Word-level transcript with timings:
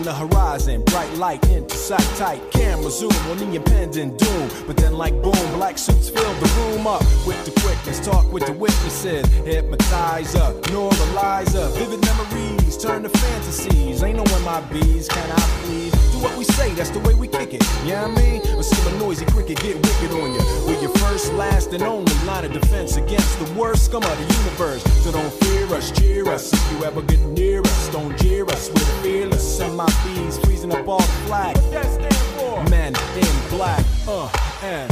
On 0.00 0.04
the 0.04 0.14
horizon, 0.14 0.82
bright 0.84 1.12
light 1.14 1.46
into 1.50 1.76
sight 1.76 2.08
tight. 2.16 2.40
Camera 2.52 2.90
zoom 2.90 3.12
on 3.30 3.36
the 3.36 3.54
impending 3.54 4.16
doom. 4.16 4.50
But 4.66 4.76
then, 4.76 4.94
like 4.94 5.12
boom, 5.22 5.52
black 5.52 5.76
suits 5.76 6.08
fill 6.08 6.34
the 6.34 6.48
room 6.58 6.86
up 6.86 7.02
with 7.26 7.44
the 7.44 7.52
quickness. 7.60 8.00
Talk 8.00 8.32
with 8.32 8.46
the 8.46 8.52
witnesses, 8.52 9.26
hypnotizer, 9.44 10.54
normalizer. 10.72 11.70
Vivid 11.76 12.02
memories 12.04 12.78
turn 12.78 13.02
to 13.02 13.10
fantasies. 13.10 14.02
Ain't 14.02 14.16
no 14.16 14.24
MIBs, 14.24 15.08
can 15.08 15.30
I 15.30 15.40
please? 15.64 16.09
What 16.20 16.36
we 16.36 16.44
say, 16.44 16.74
that's 16.74 16.90
the 16.90 17.00
way 17.00 17.14
we 17.14 17.28
kick 17.28 17.54
it. 17.54 17.62
Yeah, 17.84 18.06
you 18.06 18.14
know 18.14 18.20
I 18.20 18.22
mean? 18.22 18.40
Or 18.54 18.62
see 18.62 18.76
a 18.88 18.98
noisy 18.98 19.24
cricket 19.24 19.58
get 19.62 19.76
wicked 19.76 20.12
on 20.12 20.34
you. 20.34 20.40
We're 20.66 20.80
your 20.80 20.94
first, 20.98 21.32
last, 21.32 21.72
and 21.72 21.82
only 21.82 22.12
line 22.26 22.44
of 22.44 22.52
defense 22.52 22.96
against 22.96 23.38
the 23.38 23.50
worst 23.54 23.86
scum 23.86 24.02
of 24.02 24.16
the 24.18 24.34
universe. 24.34 24.82
So 25.02 25.12
don't 25.12 25.32
fear 25.32 25.66
us, 25.74 25.90
cheer 25.90 26.28
us. 26.28 26.52
If 26.52 26.72
you 26.72 26.84
ever 26.84 27.00
get 27.02 27.20
near 27.20 27.62
us, 27.62 27.88
don't 27.88 28.16
jeer 28.18 28.44
us. 28.46 28.68
We're 28.68 29.02
fearless. 29.02 29.56
Send 29.58 29.76
my 29.76 29.88
bees 30.04 30.36
freezing 30.38 30.72
up 30.74 30.86
all 30.86 30.98
the 31.00 31.12
flag. 31.26 31.56
What 31.56 31.72
that 31.72 31.86
stand 31.86 32.14
for? 32.36 32.64
Men 32.68 32.94
in 33.16 33.48
black. 33.48 33.84
Uh, 34.06 34.28
and. 34.62 34.90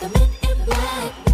The 0.00 0.08
men 0.18 0.28
in 0.58 0.64
black. 0.64 1.33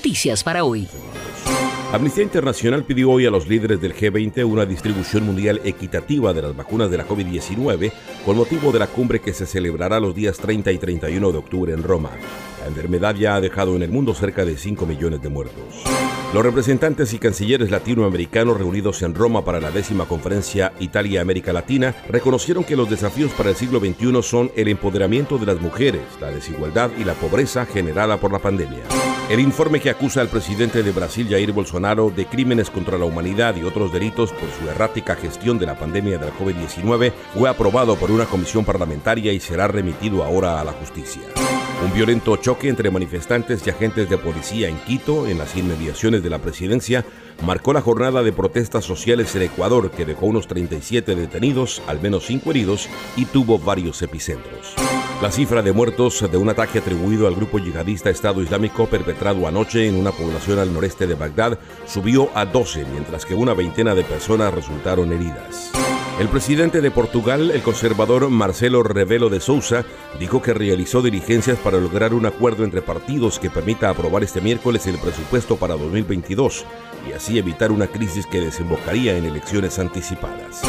Noticias 0.00 0.42
para 0.42 0.64
hoy. 0.64 0.88
Amnistía 1.92 2.24
Internacional 2.24 2.84
pidió 2.84 3.10
hoy 3.10 3.26
a 3.26 3.30
los 3.30 3.46
líderes 3.46 3.82
del 3.82 3.94
G20 3.94 4.44
una 4.44 4.64
distribución 4.64 5.26
mundial 5.26 5.60
equitativa 5.62 6.32
de 6.32 6.40
las 6.40 6.56
vacunas 6.56 6.90
de 6.90 6.96
la 6.96 7.06
COVID-19 7.06 7.92
con 8.24 8.38
motivo 8.38 8.72
de 8.72 8.78
la 8.78 8.86
cumbre 8.86 9.20
que 9.20 9.34
se 9.34 9.44
celebrará 9.44 10.00
los 10.00 10.14
días 10.14 10.38
30 10.38 10.72
y 10.72 10.78
31 10.78 11.32
de 11.32 11.36
octubre 11.38 11.74
en 11.74 11.82
Roma. 11.82 12.12
La 12.62 12.68
enfermedad 12.68 13.14
ya 13.14 13.34
ha 13.34 13.42
dejado 13.42 13.76
en 13.76 13.82
el 13.82 13.90
mundo 13.90 14.14
cerca 14.14 14.46
de 14.46 14.56
5 14.56 14.86
millones 14.86 15.20
de 15.20 15.28
muertos. 15.28 15.84
Los 16.32 16.44
representantes 16.44 17.12
y 17.12 17.18
cancilleres 17.18 17.72
latinoamericanos 17.72 18.56
reunidos 18.56 19.02
en 19.02 19.16
Roma 19.16 19.44
para 19.44 19.58
la 19.58 19.72
décima 19.72 20.04
conferencia 20.04 20.72
Italia-América 20.78 21.52
Latina 21.52 21.92
reconocieron 22.08 22.62
que 22.62 22.76
los 22.76 22.88
desafíos 22.88 23.32
para 23.32 23.50
el 23.50 23.56
siglo 23.56 23.80
XXI 23.80 24.22
son 24.22 24.52
el 24.54 24.68
empoderamiento 24.68 25.38
de 25.38 25.46
las 25.46 25.60
mujeres, 25.60 26.02
la 26.20 26.30
desigualdad 26.30 26.92
y 26.96 27.02
la 27.02 27.14
pobreza 27.14 27.66
generada 27.66 28.16
por 28.18 28.30
la 28.30 28.38
pandemia. 28.38 28.84
El 29.28 29.40
informe 29.40 29.80
que 29.80 29.90
acusa 29.90 30.20
al 30.20 30.28
presidente 30.28 30.84
de 30.84 30.92
Brasil, 30.92 31.26
Jair 31.28 31.50
Bolsonaro, 31.50 32.10
de 32.10 32.26
crímenes 32.26 32.70
contra 32.70 32.96
la 32.96 33.06
humanidad 33.06 33.56
y 33.56 33.64
otros 33.64 33.92
delitos 33.92 34.32
por 34.32 34.48
su 34.50 34.70
errática 34.70 35.16
gestión 35.16 35.58
de 35.58 35.66
la 35.66 35.76
pandemia 35.76 36.18
de 36.18 36.26
la 36.26 36.32
COVID-19 36.32 37.12
fue 37.36 37.48
aprobado 37.48 37.96
por 37.96 38.12
una 38.12 38.26
comisión 38.26 38.64
parlamentaria 38.64 39.32
y 39.32 39.40
será 39.40 39.66
remitido 39.66 40.22
ahora 40.22 40.60
a 40.60 40.64
la 40.64 40.72
justicia. 40.72 41.22
Un 41.82 41.94
violento 41.94 42.36
choque 42.36 42.68
entre 42.68 42.90
manifestantes 42.90 43.66
y 43.66 43.70
agentes 43.70 44.10
de 44.10 44.18
policía 44.18 44.68
en 44.68 44.76
Quito, 44.80 45.26
en 45.26 45.38
las 45.38 45.56
inmediaciones 45.56 46.22
de 46.22 46.28
la 46.28 46.38
presidencia, 46.38 47.06
marcó 47.42 47.72
la 47.72 47.80
jornada 47.80 48.22
de 48.22 48.32
protestas 48.32 48.84
sociales 48.84 49.34
en 49.34 49.42
Ecuador, 49.42 49.90
que 49.90 50.04
dejó 50.04 50.26
unos 50.26 50.46
37 50.46 51.14
detenidos, 51.14 51.80
al 51.86 51.98
menos 52.00 52.26
5 52.26 52.50
heridos, 52.50 52.88
y 53.16 53.24
tuvo 53.24 53.58
varios 53.58 54.02
epicentros. 54.02 54.74
La 55.22 55.30
cifra 55.30 55.62
de 55.62 55.72
muertos 55.72 56.30
de 56.30 56.36
un 56.36 56.50
ataque 56.50 56.80
atribuido 56.80 57.26
al 57.26 57.34
grupo 57.34 57.58
yihadista 57.58 58.10
Estado 58.10 58.42
Islámico 58.42 58.86
perpetrado 58.86 59.48
anoche 59.48 59.88
en 59.88 59.94
una 59.94 60.12
población 60.12 60.58
al 60.58 60.72
noreste 60.74 61.06
de 61.06 61.14
Bagdad 61.14 61.58
subió 61.86 62.28
a 62.34 62.44
12, 62.44 62.84
mientras 62.92 63.24
que 63.24 63.34
una 63.34 63.54
veintena 63.54 63.94
de 63.94 64.04
personas 64.04 64.52
resultaron 64.52 65.12
heridas. 65.14 65.72
El 66.20 66.28
presidente 66.28 66.82
de 66.82 66.90
Portugal, 66.90 67.50
el 67.50 67.62
conservador 67.62 68.28
Marcelo 68.28 68.82
Rebelo 68.82 69.30
de 69.30 69.40
Sousa, 69.40 69.86
dijo 70.18 70.42
que 70.42 70.52
realizó 70.52 71.00
diligencias 71.00 71.58
para 71.58 71.78
lograr 71.78 72.12
un 72.12 72.26
acuerdo 72.26 72.62
entre 72.64 72.82
partidos 72.82 73.38
que 73.38 73.48
permita 73.48 73.88
aprobar 73.88 74.22
este 74.22 74.42
miércoles 74.42 74.86
el 74.86 74.98
presupuesto 74.98 75.56
para 75.56 75.76
2022 75.76 76.66
y 77.08 77.12
así 77.12 77.38
evitar 77.38 77.72
una 77.72 77.86
crisis 77.86 78.26
que 78.26 78.42
desembocaría 78.42 79.16
en 79.16 79.24
elecciones 79.24 79.78
anticipadas. 79.78 80.60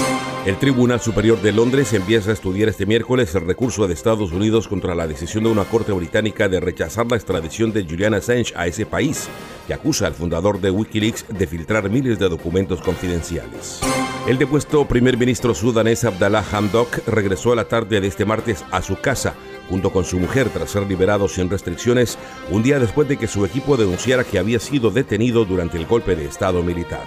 El 0.44 0.58
Tribunal 0.58 1.00
Superior 1.00 1.40
de 1.40 1.52
Londres 1.52 1.94
empieza 1.94 2.32
a 2.32 2.34
estudiar 2.34 2.68
este 2.68 2.88
miércoles 2.88 3.36
el 3.36 3.46
recurso 3.46 3.88
de 3.88 3.94
Estados 3.94 4.32
Unidos 4.32 4.68
contra 4.68 4.96
la 4.96 5.06
decisión 5.06 5.44
de 5.44 5.52
una 5.52 5.66
corte 5.66 5.92
británica 5.92 6.50
de 6.50 6.60
rechazar 6.60 7.06
la 7.06 7.16
extradición 7.16 7.72
de 7.72 7.84
Julian 7.84 8.16
Assange 8.16 8.52
a 8.56 8.66
ese 8.66 8.88
país, 8.88 9.28
que 9.68 9.76
acusa 9.76 10.08
al 10.08 10.16
fundador 10.16 10.60
de 10.60 10.72
Wikileaks 10.72 11.26
de 11.30 11.46
filtrar 11.46 11.92
miles 11.92 12.18
de 12.18 12.28
documentos 12.28 12.82
confidenciales. 12.82 13.82
El 14.28 14.40
depuesto 14.40 14.84
primer 14.88 15.16
ministro 15.16 15.54
sudanés 15.54 16.04
Abdallah 16.06 16.44
Hamdok 16.52 17.08
regresó 17.08 17.54
a 17.54 17.58
la 17.58 17.66
tarde 17.66 18.02
de 18.02 18.08
este 18.08 18.26
martes 18.26 18.66
a 18.72 18.82
su 18.82 19.00
casa 19.00 19.36
junto 19.70 19.92
con 19.92 20.06
su 20.06 20.20
mujer 20.20 20.50
tras 20.50 20.72
ser 20.72 20.88
liberado 20.88 21.28
sin 21.28 21.52
restricciones 21.52 22.18
un 22.50 22.64
día 22.64 22.80
después 22.80 23.08
de 23.08 23.18
que 23.18 23.28
su 23.28 23.46
equipo 23.46 23.78
denunciara 23.78 24.24
que 24.24 24.40
había 24.40 24.60
sido 24.60 24.90
detenido 24.90 25.46
durante 25.46 25.78
el 25.78 25.86
golpe 25.86 26.16
de 26.16 26.26
Estado 26.26 26.64
militar. 26.64 27.06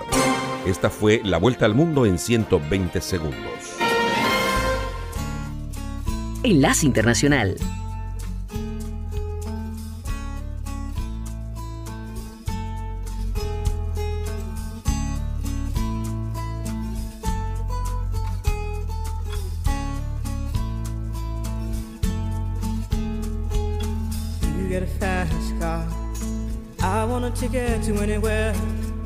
Esta 0.67 0.89
fue 0.89 1.21
la 1.25 1.39
vuelta 1.39 1.67
al 1.67 1.75
mundo 1.75 2.07
en 2.07 2.19
120 2.19 3.01
segundos. 3.01 3.77
Enlace 6.43 6.87
Internacional. 6.87 7.57
ticket 27.35 27.83
to 27.83 27.99
anywhere. 28.01 28.55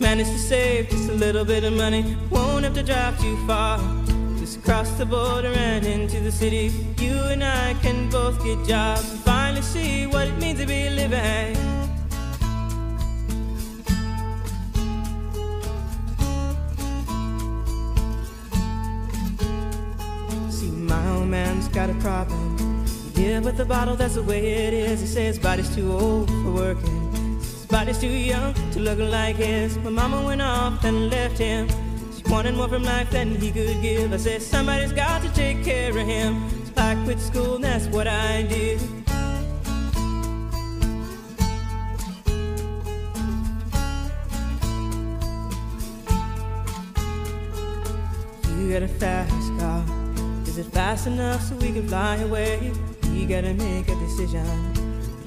Managed 0.00 0.30
to 0.30 0.38
save 0.38 0.88
just 0.88 1.10
a 1.10 1.12
little 1.12 1.44
bit 1.44 1.62
of 1.62 1.74
money. 1.74 2.16
Won't 2.30 2.64
have 2.64 2.72
to 2.72 2.82
drive 2.82 3.20
too 3.20 3.36
far. 3.46 3.78
Just 4.38 4.64
cross 4.64 4.90
the 4.92 5.04
border 5.04 5.52
and 5.54 5.84
into 5.84 6.20
the 6.20 6.32
city. 6.32 6.72
You 6.96 7.16
and 7.24 7.44
I 7.44 7.74
can 7.82 8.08
both 8.08 8.42
get 8.42 8.66
jobs 8.66 9.10
and 9.10 9.20
finally 9.20 9.60
see 9.60 10.06
what 10.06 10.26
it 10.26 10.38
means 10.38 10.58
to 10.58 10.66
be 10.66 10.88
living. 10.88 11.54
See, 20.50 20.70
my 20.70 21.08
old 21.10 21.28
man's 21.28 21.68
got 21.68 21.90
a 21.90 21.94
problem. 21.94 22.56
Yeah, 23.16 23.40
but 23.40 23.58
the 23.58 23.66
bottle, 23.66 23.96
that's 23.96 24.14
the 24.14 24.22
way 24.22 24.50
it 24.64 24.72
is. 24.72 25.02
He 25.02 25.06
says 25.06 25.38
body's 25.38 25.74
too 25.76 25.92
old 25.92 26.30
for 26.30 26.52
working. 26.52 26.99
His 27.80 27.96
body's 27.96 28.02
too 28.02 28.08
young 28.08 28.52
to 28.72 28.80
look 28.80 28.98
like 28.98 29.36
his. 29.36 29.78
My 29.78 29.88
mama 29.88 30.22
went 30.22 30.42
off 30.42 30.84
and 30.84 31.08
left 31.08 31.38
him. 31.38 31.66
She 32.14 32.22
wanted 32.30 32.54
more 32.54 32.68
from 32.68 32.82
life 32.82 33.10
than 33.10 33.34
he 33.36 33.50
could 33.50 33.80
give. 33.80 34.12
I 34.12 34.18
said, 34.18 34.42
somebody's 34.42 34.92
got 34.92 35.22
to 35.22 35.32
take 35.32 35.64
care 35.64 35.88
of 35.88 36.06
him. 36.06 36.46
So 36.66 36.72
I 36.76 36.94
quit 37.04 37.18
school, 37.18 37.54
and 37.54 37.64
that's 37.64 37.86
what 37.86 38.06
I 38.06 38.42
did. 38.42 38.82
You 48.58 48.72
got 48.74 48.82
a 48.82 48.88
fast 48.88 49.58
car. 49.58 49.82
Is 50.46 50.58
it 50.58 50.66
fast 50.66 51.06
enough 51.06 51.40
so 51.40 51.56
we 51.56 51.72
can 51.72 51.88
fly 51.88 52.16
away? 52.16 52.72
We 53.04 53.24
gotta 53.24 53.54
make 53.54 53.88
a 53.88 53.94
decision. 53.94 54.44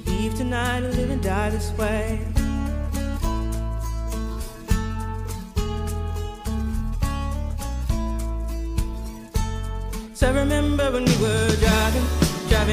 Leave 0.06 0.36
tonight 0.36 0.84
or 0.84 0.92
live 0.92 1.10
and 1.10 1.20
die 1.20 1.50
this 1.50 1.72
way. 1.72 2.20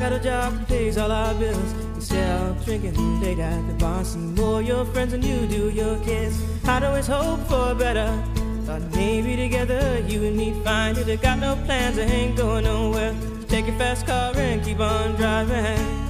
got 0.00 0.12
a 0.14 0.18
job 0.18 0.58
that 0.58 0.66
pays 0.66 0.96
all 0.96 1.12
our 1.12 1.34
bills. 1.34 1.72
Instead 1.94 2.40
of 2.40 2.64
drinking 2.64 3.20
late 3.20 3.38
at 3.38 3.60
the 3.68 3.74
bar, 3.74 4.02
some 4.02 4.34
more 4.34 4.62
your 4.62 4.86
friends 4.86 5.12
than 5.12 5.22
you 5.22 5.46
do 5.46 5.68
your 5.68 6.02
kids. 6.02 6.42
I'd 6.64 6.82
always 6.82 7.06
hope 7.06 7.40
for 7.40 7.74
better. 7.74 8.10
Thought 8.64 8.82
maybe 8.94 9.36
together 9.36 10.02
you 10.08 10.24
and 10.24 10.36
me 10.38 10.58
find 10.64 10.96
it. 10.96 11.06
I 11.06 11.16
got 11.16 11.38
no 11.38 11.54
plans, 11.66 11.98
I 11.98 12.02
ain't 12.02 12.34
going 12.34 12.64
nowhere. 12.64 13.14
So 13.40 13.46
take 13.46 13.66
your 13.66 13.76
fast 13.76 14.06
car 14.06 14.32
and 14.36 14.64
keep 14.64 14.80
on 14.80 15.16
driving. 15.16 16.08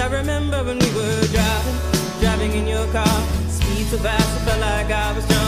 I 0.00 0.06
remember 0.10 0.62
when 0.62 0.78
we 0.78 0.90
were 0.94 1.26
driving, 1.34 2.20
driving 2.20 2.52
in 2.52 2.66
your 2.68 2.86
car. 2.92 3.18
Speed 3.48 3.86
so 3.88 3.98
fast, 3.98 4.40
it 4.40 4.44
felt 4.46 4.60
like 4.60 4.90
I 4.90 5.12
was 5.12 5.26
drunk. 5.26 5.47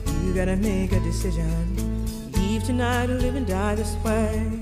You 0.25 0.33
gotta 0.33 0.55
make 0.55 0.91
a 0.91 0.99
decision. 0.99 1.75
Leave 2.33 2.63
tonight 2.63 3.09
or 3.09 3.17
live 3.19 3.35
and 3.35 3.47
die 3.47 3.75
this 3.75 3.95
way. 4.03 4.59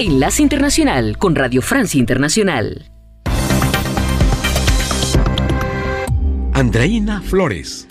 Enlace 0.00 0.42
Internacional 0.42 1.18
con 1.18 1.34
Radio 1.34 1.60
Francia 1.60 1.98
Internacional. 1.98 2.86
Andreina 6.52 7.20
Flores. 7.20 7.87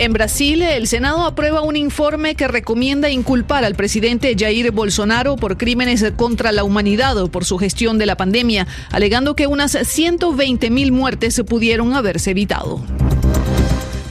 En 0.00 0.14
Brasil, 0.14 0.62
el 0.62 0.86
Senado 0.86 1.26
aprueba 1.26 1.60
un 1.60 1.76
informe 1.76 2.34
que 2.34 2.48
recomienda 2.48 3.10
inculpar 3.10 3.66
al 3.66 3.74
presidente 3.74 4.34
Jair 4.34 4.70
Bolsonaro 4.70 5.36
por 5.36 5.58
crímenes 5.58 6.02
contra 6.16 6.52
la 6.52 6.64
humanidad 6.64 7.18
o 7.18 7.28
por 7.28 7.44
su 7.44 7.58
gestión 7.58 7.98
de 7.98 8.06
la 8.06 8.16
pandemia, 8.16 8.66
alegando 8.90 9.36
que 9.36 9.46
unas 9.46 9.72
120 9.72 10.70
mil 10.70 10.90
muertes 10.90 11.42
pudieron 11.46 11.92
haberse 11.92 12.30
evitado. 12.30 12.82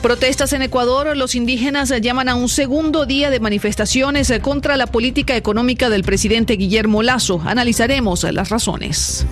Protestas 0.03 0.53
en 0.53 0.61
Ecuador, 0.61 1.17
los 1.17 1.33
indígenas 1.33 1.91
llaman 2.01 2.29
a 2.29 2.35
un 2.35 2.49
segundo 2.49 3.07
día 3.07 3.31
de 3.31 3.39
manifestaciones 3.39 4.31
contra 4.43 4.77
la 4.77 4.85
política 4.85 5.35
económica 5.35 5.89
del 5.89 6.03
presidente 6.03 6.53
Guillermo 6.53 7.01
Lazo. 7.01 7.41
Analizaremos 7.43 8.31
las 8.31 8.49
razones. 8.49 9.25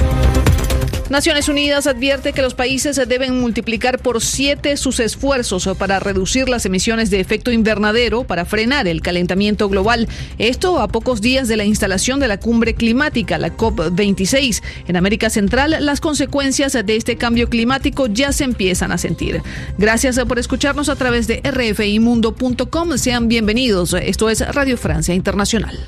Naciones 1.09 1.47
Unidas 1.47 1.87
advierte 1.87 2.33
que 2.33 2.41
los 2.41 2.53
países 2.53 2.97
deben 3.07 3.39
multiplicar 3.39 3.97
por 3.99 4.21
siete 4.21 4.75
sus 4.75 4.99
esfuerzos 4.99 5.69
para 5.79 6.01
reducir 6.01 6.49
las 6.49 6.65
emisiones 6.65 7.09
de 7.09 7.21
efecto 7.21 7.49
invernadero 7.49 8.25
para 8.25 8.43
frenar 8.43 8.89
el 8.89 9.01
calentamiento 9.01 9.69
global. 9.69 10.09
Esto 10.37 10.79
a 10.79 10.89
pocos 10.89 11.21
días 11.21 11.47
de 11.47 11.55
la 11.55 11.63
instalación 11.63 12.19
de 12.19 12.27
la 12.27 12.41
cumbre 12.41 12.73
climática, 12.73 13.37
la 13.37 13.55
COP26. 13.55 14.61
En 14.89 14.97
América 14.97 15.29
Central, 15.29 15.77
las 15.79 16.01
consecuencias 16.01 16.73
de 16.73 16.95
este 16.97 17.15
cambio 17.15 17.47
climático 17.47 18.07
ya 18.07 18.33
se 18.33 18.43
empiezan 18.43 18.91
a 18.91 18.97
sentir. 18.97 19.41
Gracias 19.77 20.19
por 20.27 20.39
escucharnos 20.39 20.89
a 20.89 20.97
través 20.97 21.27
de 21.27 21.41
rfimundo.com. 21.41 22.97
Sean 22.97 23.29
bienvenidos. 23.29 23.93
Esto 23.93 24.29
es 24.29 24.45
Radio 24.53 24.77
Francia 24.77 25.15
Internacional. 25.15 25.79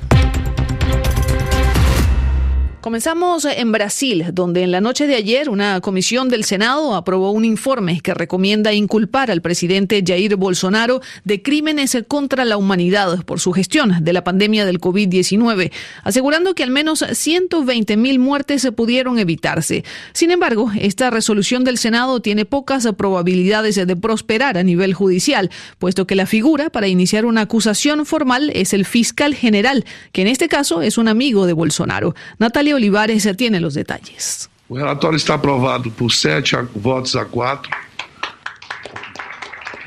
Comenzamos 2.80 3.44
en 3.44 3.72
Brasil, 3.72 4.24
donde 4.32 4.62
en 4.62 4.70
la 4.70 4.80
noche 4.80 5.06
de 5.06 5.14
ayer 5.14 5.50
una 5.50 5.82
comisión 5.82 6.30
del 6.30 6.44
Senado 6.44 6.94
aprobó 6.94 7.30
un 7.30 7.44
informe 7.44 8.00
que 8.00 8.14
recomienda 8.14 8.72
inculpar 8.72 9.30
al 9.30 9.42
presidente 9.42 10.02
Jair 10.04 10.36
Bolsonaro 10.36 11.02
de 11.22 11.42
crímenes 11.42 11.98
contra 12.08 12.46
la 12.46 12.56
humanidad 12.56 13.22
por 13.26 13.38
su 13.38 13.52
gestión 13.52 14.02
de 14.02 14.14
la 14.14 14.24
pandemia 14.24 14.64
del 14.64 14.80
COVID-19, 14.80 15.70
asegurando 16.04 16.54
que 16.54 16.62
al 16.62 16.70
menos 16.70 17.04
120 17.12 17.98
mil 17.98 18.18
muertes 18.18 18.66
pudieron 18.74 19.18
evitarse. 19.18 19.84
Sin 20.14 20.30
embargo, 20.30 20.70
esta 20.80 21.10
resolución 21.10 21.64
del 21.64 21.76
Senado 21.76 22.20
tiene 22.20 22.46
pocas 22.46 22.88
probabilidades 22.96 23.74
de 23.74 23.96
prosperar 23.96 24.56
a 24.56 24.62
nivel 24.62 24.94
judicial, 24.94 25.50
puesto 25.78 26.06
que 26.06 26.14
la 26.14 26.24
figura 26.24 26.70
para 26.70 26.88
iniciar 26.88 27.26
una 27.26 27.42
acusación 27.42 28.06
formal 28.06 28.50
es 28.54 28.72
el 28.72 28.86
fiscal 28.86 29.34
general, 29.34 29.84
que 30.12 30.22
en 30.22 30.28
este 30.28 30.48
caso 30.48 30.80
es 30.80 30.96
un 30.96 31.08
amigo 31.08 31.44
de 31.44 31.52
Bolsonaro. 31.52 32.14
Natalia 32.38 32.69
Olivares 32.72 33.28
tiene 33.36 33.60
los 33.60 33.74
detalles. 33.74 34.48
O 34.68 34.76
relatório 34.76 35.16
está 35.16 35.34
aprovado 35.34 35.90
por 35.90 36.12
sete 36.12 36.56
votos 36.74 37.16
a 37.16 37.24
quatro. 37.24 37.70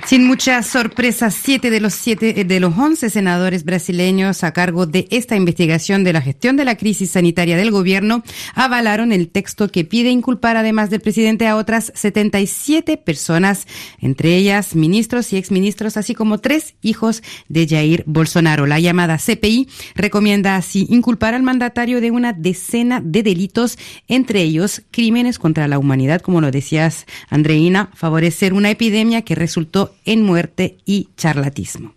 Sin 0.05 0.27
muchas 0.27 0.67
sorpresas, 0.67 1.33
siete 1.33 1.69
de 1.69 1.79
los 1.79 1.93
siete 1.93 2.43
de 2.43 2.59
los 2.59 2.77
once 2.77 3.09
senadores 3.09 3.63
brasileños 3.63 4.43
a 4.43 4.51
cargo 4.51 4.85
de 4.85 5.07
esta 5.11 5.37
investigación 5.37 6.03
de 6.03 6.11
la 6.11 6.21
gestión 6.21 6.57
de 6.57 6.65
la 6.65 6.75
crisis 6.75 7.11
sanitaria 7.11 7.55
del 7.55 7.71
gobierno 7.71 8.21
avalaron 8.53 9.13
el 9.13 9.29
texto 9.29 9.69
que 9.69 9.85
pide 9.85 10.09
inculpar 10.09 10.57
además 10.57 10.89
del 10.89 10.99
presidente 10.99 11.47
a 11.47 11.55
otras 11.55 11.93
77 11.95 12.97
personas, 12.97 13.65
entre 14.01 14.35
ellas 14.35 14.75
ministros 14.75 15.31
y 15.31 15.37
exministros, 15.37 15.95
así 15.95 16.13
como 16.13 16.37
tres 16.37 16.75
hijos 16.81 17.23
de 17.47 17.65
Jair 17.65 18.03
Bolsonaro. 18.05 18.67
La 18.67 18.81
llamada 18.81 19.17
CPI 19.17 19.69
recomienda 19.95 20.57
así 20.57 20.85
inculpar 20.89 21.33
al 21.33 21.43
mandatario 21.43 22.01
de 22.01 22.11
una 22.11 22.33
decena 22.33 23.01
de 23.01 23.23
delitos, 23.23 23.77
entre 24.09 24.41
ellos 24.41 24.81
crímenes 24.91 25.39
contra 25.39 25.69
la 25.69 25.79
humanidad, 25.79 26.19
como 26.19 26.41
lo 26.41 26.51
decías, 26.51 27.05
Andreina, 27.29 27.89
favorecer 27.95 28.53
una 28.53 28.69
epidemia 28.69 29.21
que 29.21 29.35
resultó 29.35 29.92
en 30.05 30.23
muerte 30.23 30.77
y 30.85 31.09
charlatismo. 31.17 31.93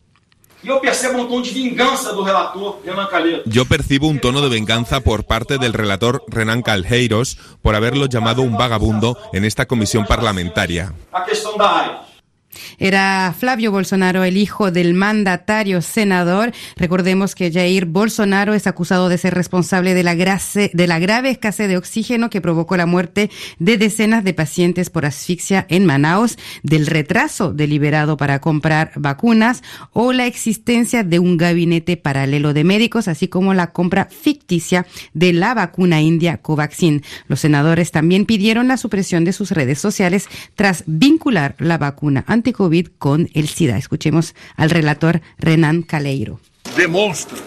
Yo 0.67 0.81
percibo 0.81 1.19
un 1.19 1.29
tono 1.29 1.51
de 1.51 1.69
venganza 1.69 2.13
del 2.13 2.25
relator 2.25 2.81
Renan 2.85 3.07
Calheiros. 3.07 3.45
Yo 3.47 3.65
percibo 3.67 4.09
un 4.09 4.21
tono 4.21 4.41
de 4.41 4.49
venganza 4.49 5.01
por 5.01 5.25
parte 5.25 5.59
del 5.59 5.73
relator 5.73 6.25
Renan 6.29 6.63
Calheiros 6.63 7.39
por 7.63 7.77
haberlo 7.77 8.07
llamado 8.07 8.43
un 8.43 8.57
vagabundo 8.57 9.17
en 9.33 9.45
esta 9.45 9.67
comisión 9.67 10.07
parlamentaria. 10.07 10.93
Era 12.79 13.35
Flavio 13.39 13.71
Bolsonaro, 13.71 14.25
el 14.25 14.37
hijo 14.37 14.71
del 14.71 14.95
mandatario 14.95 15.83
senador. 15.83 16.53
Recordemos 16.77 17.35
que 17.35 17.53
Jair 17.53 17.87
Bolsonaro 17.87 18.55
es 18.55 18.67
acusado 18.67 19.09
de 19.09 19.19
ser 19.19 19.35
responsable 19.35 19.95
de 19.95 20.03
la, 20.03 20.15
grave 20.15 21.31
escasez 21.31 21.69
de 21.69 21.77
oxígeno 21.77 22.31
que 22.31 22.41
provocó 22.41 22.77
la 22.77 22.87
muerte 22.87 23.31
de 23.59 23.79
decenas 23.79 24.25
de 24.25 24.35
pacientes 24.35 24.91
por 24.91 25.07
asfixia 25.07 25.67
en 25.69 25.85
Manaus, 25.85 26.37
del 26.63 26.87
retraso 26.87 27.53
deliberado 27.53 28.17
para 28.17 28.41
comprar 28.41 28.93
vacunas 28.97 29.63
o 29.93 30.13
la 30.13 30.27
existencia 30.27 31.03
de 31.03 31.19
un 31.19 31.37
gabinete 31.37 31.97
paralelo 31.97 32.53
de 32.53 32.65
médicos, 32.65 33.09
así 33.09 33.29
como 33.29 33.55
la 33.55 33.73
compra 33.73 34.07
ficticia 34.07 34.87
de 35.15 35.33
la 35.33 35.55
vacuna 35.55 36.01
india 36.01 36.39
Covaxin. 36.39 37.03
Los 37.29 37.41
senadores 37.41 37.91
también 37.91 38.27
pidieron 38.27 38.69
la 38.69 38.77
supresión 38.77 39.25
de 39.25 39.33
sus 39.33 39.51
redes 39.51 39.79
sociales 39.79 40.29
tras 40.55 40.85
vincular 40.87 41.55
la 41.59 41.79
vacuna 41.79 42.25
anti-COVID 42.47 42.89
con 42.99 43.29
el 43.35 43.49
SIDA. 43.49 43.77
Escuchemos 43.77 44.35
al 44.55 44.71
relator 44.71 45.21
Renan 45.39 45.83
Caleiro. 45.83 46.39
Demonstra 46.77 47.39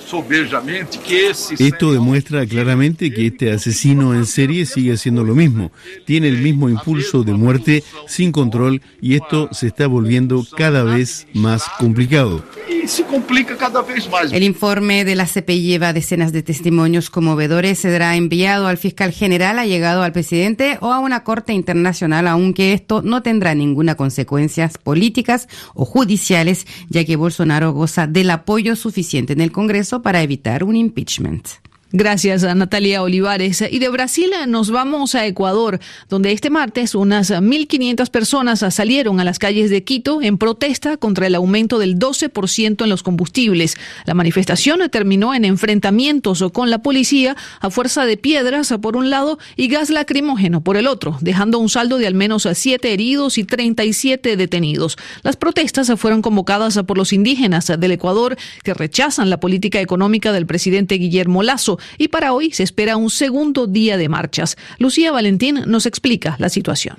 que 1.05 1.29
esse 1.29 1.55
Esto 1.59 1.93
demuestra 1.93 2.45
claramente 2.45 3.11
que 3.11 3.27
este 3.27 3.51
asesino 3.51 4.15
en 4.15 4.25
serie 4.25 4.65
sigue 4.65 4.93
haciendo 4.93 5.23
lo 5.23 5.35
mismo. 5.35 5.71
Tiene 6.05 6.29
el 6.29 6.39
mismo 6.39 6.69
impulso 6.69 7.23
de 7.23 7.33
muerte 7.33 7.83
sin 8.07 8.31
control 8.31 8.81
y 9.01 9.15
esto 9.15 9.49
se 9.51 9.67
está 9.67 9.87
volviendo 9.87 10.43
cada 10.57 10.83
vez 10.83 11.27
más 11.33 11.63
complicado. 11.77 12.43
e 12.67 12.87
se 12.87 13.03
complica 13.03 13.57
cada 13.57 13.81
vez 13.81 14.09
mais. 14.09 14.31
El 14.31 14.43
informe 14.43 15.03
de 15.03 15.15
la 15.15 15.25
CPI 15.25 15.61
lleva 15.61 15.93
decenas 15.93 16.31
de 16.31 16.43
testimonios 16.43 17.09
conmovedores. 17.09 17.79
Será 17.79 18.15
enviado 18.15 18.67
al 18.67 18.77
fiscal 18.77 19.11
general, 19.11 19.59
ha 19.59 19.65
llegado 19.65 20.01
al 20.01 20.11
presidente 20.11 20.77
o 20.81 20.91
a 20.91 20.99
una 20.99 21.23
corte 21.23 21.53
internacional, 21.53 22.27
aunque 22.27 22.73
esto 22.73 23.01
no 23.01 23.21
tendrá 23.21 23.53
ninguna 23.53 23.95
consecuencias 23.95 24.77
políticas 24.77 25.47
o 25.73 25.85
judiciales, 25.85 26.65
ya 26.89 27.03
que 27.05 27.15
Bolsonaro 27.15 27.73
goza 27.73 28.07
del 28.07 28.29
apoyo 28.31 28.75
suficiente 28.75 29.08
en 29.17 29.41
el 29.41 29.51
Congreso 29.51 30.01
para 30.01 30.21
evitar 30.21 30.63
un 30.63 30.75
impeachment. 30.75 31.47
Gracias 31.91 32.43
a 32.43 32.53
Natalia 32.53 33.01
Olivares. 33.01 33.63
Y 33.67 33.79
de 33.79 33.89
Brasil 33.89 34.29
nos 34.47 34.69
vamos 34.69 35.15
a 35.15 35.25
Ecuador, 35.25 35.79
donde 36.07 36.31
este 36.31 36.51
martes 36.51 36.93
unas 36.93 37.31
1.500 37.31 38.11
personas 38.11 38.59
salieron 38.69 39.19
a 39.19 39.23
las 39.23 39.39
calles 39.39 39.71
de 39.71 39.83
Quito 39.83 40.21
en 40.21 40.37
protesta 40.37 40.97
contra 40.97 41.25
el 41.25 41.33
aumento 41.33 41.79
del 41.79 41.97
12% 41.97 42.83
en 42.83 42.89
los 42.89 43.01
combustibles. 43.01 43.75
La 44.05 44.13
manifestación 44.13 44.87
terminó 44.91 45.33
en 45.33 45.45
enfrentamientos 45.45 46.45
con 46.53 46.69
la 46.69 46.83
policía 46.83 47.35
a 47.59 47.71
fuerza 47.71 48.05
de 48.05 48.17
piedras 48.17 48.71
por 48.79 48.95
un 48.95 49.09
lado 49.09 49.39
y 49.55 49.67
gas 49.67 49.89
lacrimógeno 49.89 50.61
por 50.61 50.77
el 50.77 50.85
otro, 50.85 51.17
dejando 51.21 51.57
un 51.57 51.69
saldo 51.69 51.97
de 51.97 52.05
al 52.05 52.13
menos 52.13 52.47
7 52.53 52.93
heridos 52.93 53.39
y 53.39 53.45
37 53.45 54.37
detenidos. 54.37 54.95
Las 55.23 55.37
protestas 55.37 55.91
fueron 55.97 56.21
convocadas 56.21 56.77
por 56.85 56.99
los 56.99 57.13
indígenas 57.13 57.65
del 57.65 57.91
Ecuador 57.91 58.37
que 58.63 58.75
rechazan 58.75 59.31
la 59.31 59.39
política 59.39 59.81
económica 59.81 60.31
del 60.31 60.45
presidente 60.45 60.93
Guillermo 60.93 61.41
Lazo 61.41 61.78
y 61.97 62.09
para 62.09 62.33
hoy 62.33 62.51
se 62.51 62.63
espera 62.63 62.97
un 62.97 63.09
segundo 63.09 63.67
día 63.67 63.97
de 63.97 64.09
marchas. 64.09 64.57
Lucía 64.77 65.11
Valentín 65.11 65.63
nos 65.67 65.85
explica 65.85 66.35
la 66.39 66.49
situación. 66.49 66.97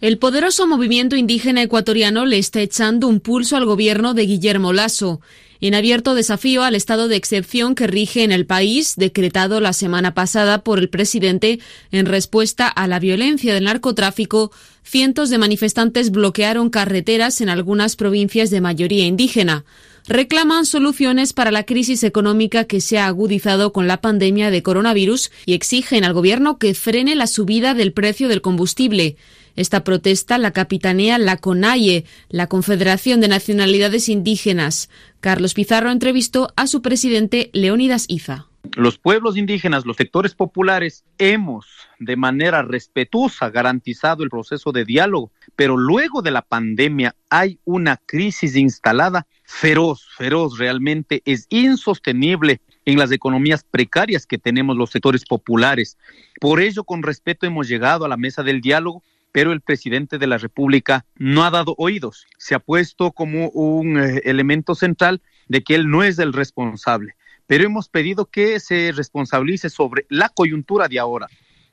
El 0.00 0.18
poderoso 0.18 0.66
movimiento 0.66 1.14
indígena 1.14 1.62
ecuatoriano 1.62 2.26
le 2.26 2.38
está 2.38 2.60
echando 2.60 3.06
un 3.06 3.20
pulso 3.20 3.56
al 3.56 3.64
gobierno 3.64 4.14
de 4.14 4.26
Guillermo 4.26 4.72
Lasso 4.72 5.20
en 5.62 5.76
abierto 5.76 6.16
desafío 6.16 6.64
al 6.64 6.74
estado 6.74 7.06
de 7.06 7.14
excepción 7.14 7.76
que 7.76 7.86
rige 7.86 8.24
en 8.24 8.32
el 8.32 8.44
país, 8.44 8.96
decretado 8.96 9.60
la 9.60 9.72
semana 9.72 10.12
pasada 10.12 10.64
por 10.64 10.80
el 10.80 10.88
presidente 10.88 11.60
en 11.92 12.06
respuesta 12.06 12.66
a 12.66 12.88
la 12.88 12.98
violencia 12.98 13.54
del 13.54 13.64
narcotráfico, 13.64 14.50
cientos 14.82 15.30
de 15.30 15.38
manifestantes 15.38 16.10
bloquearon 16.10 16.68
carreteras 16.68 17.40
en 17.40 17.48
algunas 17.48 17.94
provincias 17.94 18.50
de 18.50 18.60
mayoría 18.60 19.06
indígena. 19.06 19.64
Reclaman 20.08 20.66
soluciones 20.66 21.32
para 21.32 21.52
la 21.52 21.62
crisis 21.62 22.02
económica 22.02 22.64
que 22.64 22.80
se 22.80 22.98
ha 22.98 23.06
agudizado 23.06 23.72
con 23.72 23.86
la 23.86 24.00
pandemia 24.00 24.50
de 24.50 24.62
coronavirus 24.62 25.30
y 25.46 25.54
exigen 25.54 26.04
al 26.04 26.12
gobierno 26.12 26.58
que 26.58 26.74
frene 26.74 27.14
la 27.14 27.28
subida 27.28 27.74
del 27.74 27.92
precio 27.92 28.28
del 28.28 28.42
combustible. 28.42 29.16
Esta 29.54 29.84
protesta 29.84 30.38
la 30.38 30.50
capitanea 30.50 31.18
la 31.18 31.36
CONAIE, 31.36 32.04
la 32.30 32.48
Confederación 32.48 33.20
de 33.20 33.28
Nacionalidades 33.28 34.08
Indígenas. 34.08 34.90
Carlos 35.20 35.54
Pizarro 35.54 35.90
entrevistó 35.90 36.52
a 36.56 36.66
su 36.66 36.82
presidente 36.82 37.50
Leónidas 37.52 38.06
Iza. 38.08 38.46
Los 38.76 38.98
pueblos 38.98 39.36
indígenas, 39.36 39.84
los 39.84 39.96
sectores 39.96 40.34
populares, 40.34 41.04
hemos 41.18 41.66
de 41.98 42.16
manera 42.16 42.62
respetuosa 42.62 43.50
garantizado 43.50 44.24
el 44.24 44.30
proceso 44.30 44.72
de 44.72 44.84
diálogo, 44.84 45.30
pero 45.56 45.76
luego 45.76 46.22
de 46.22 46.30
la 46.30 46.42
pandemia 46.42 47.14
hay 47.30 47.58
una 47.64 47.98
crisis 48.06 48.56
instalada 48.56 49.26
feroz, 49.44 50.08
feroz, 50.16 50.58
realmente 50.58 51.22
es 51.24 51.46
insostenible 51.50 52.60
en 52.84 52.98
las 52.98 53.12
economías 53.12 53.64
precarias 53.64 54.26
que 54.26 54.38
tenemos 54.38 54.76
los 54.76 54.90
sectores 54.90 55.24
populares. 55.24 55.98
Por 56.40 56.60
ello, 56.60 56.84
con 56.84 57.02
respeto, 57.02 57.46
hemos 57.46 57.68
llegado 57.68 58.04
a 58.04 58.08
la 58.08 58.16
mesa 58.16 58.42
del 58.42 58.60
diálogo 58.60 59.02
pero 59.32 59.52
el 59.52 59.62
presidente 59.62 60.18
de 60.18 60.26
la 60.26 60.38
República 60.38 61.06
no 61.16 61.42
ha 61.42 61.50
dado 61.50 61.74
oídos. 61.78 62.26
Se 62.36 62.54
ha 62.54 62.58
puesto 62.58 63.12
como 63.12 63.48
un 63.48 63.98
eh, 63.98 64.20
elemento 64.24 64.74
central 64.74 65.22
de 65.48 65.64
que 65.64 65.74
él 65.74 65.90
no 65.90 66.04
es 66.04 66.18
el 66.18 66.32
responsable, 66.34 67.14
pero 67.46 67.64
hemos 67.64 67.88
pedido 67.88 68.26
que 68.26 68.60
se 68.60 68.92
responsabilice 68.92 69.70
sobre 69.70 70.06
la 70.08 70.28
coyuntura 70.28 70.86
de 70.86 70.98
ahora, 70.98 71.28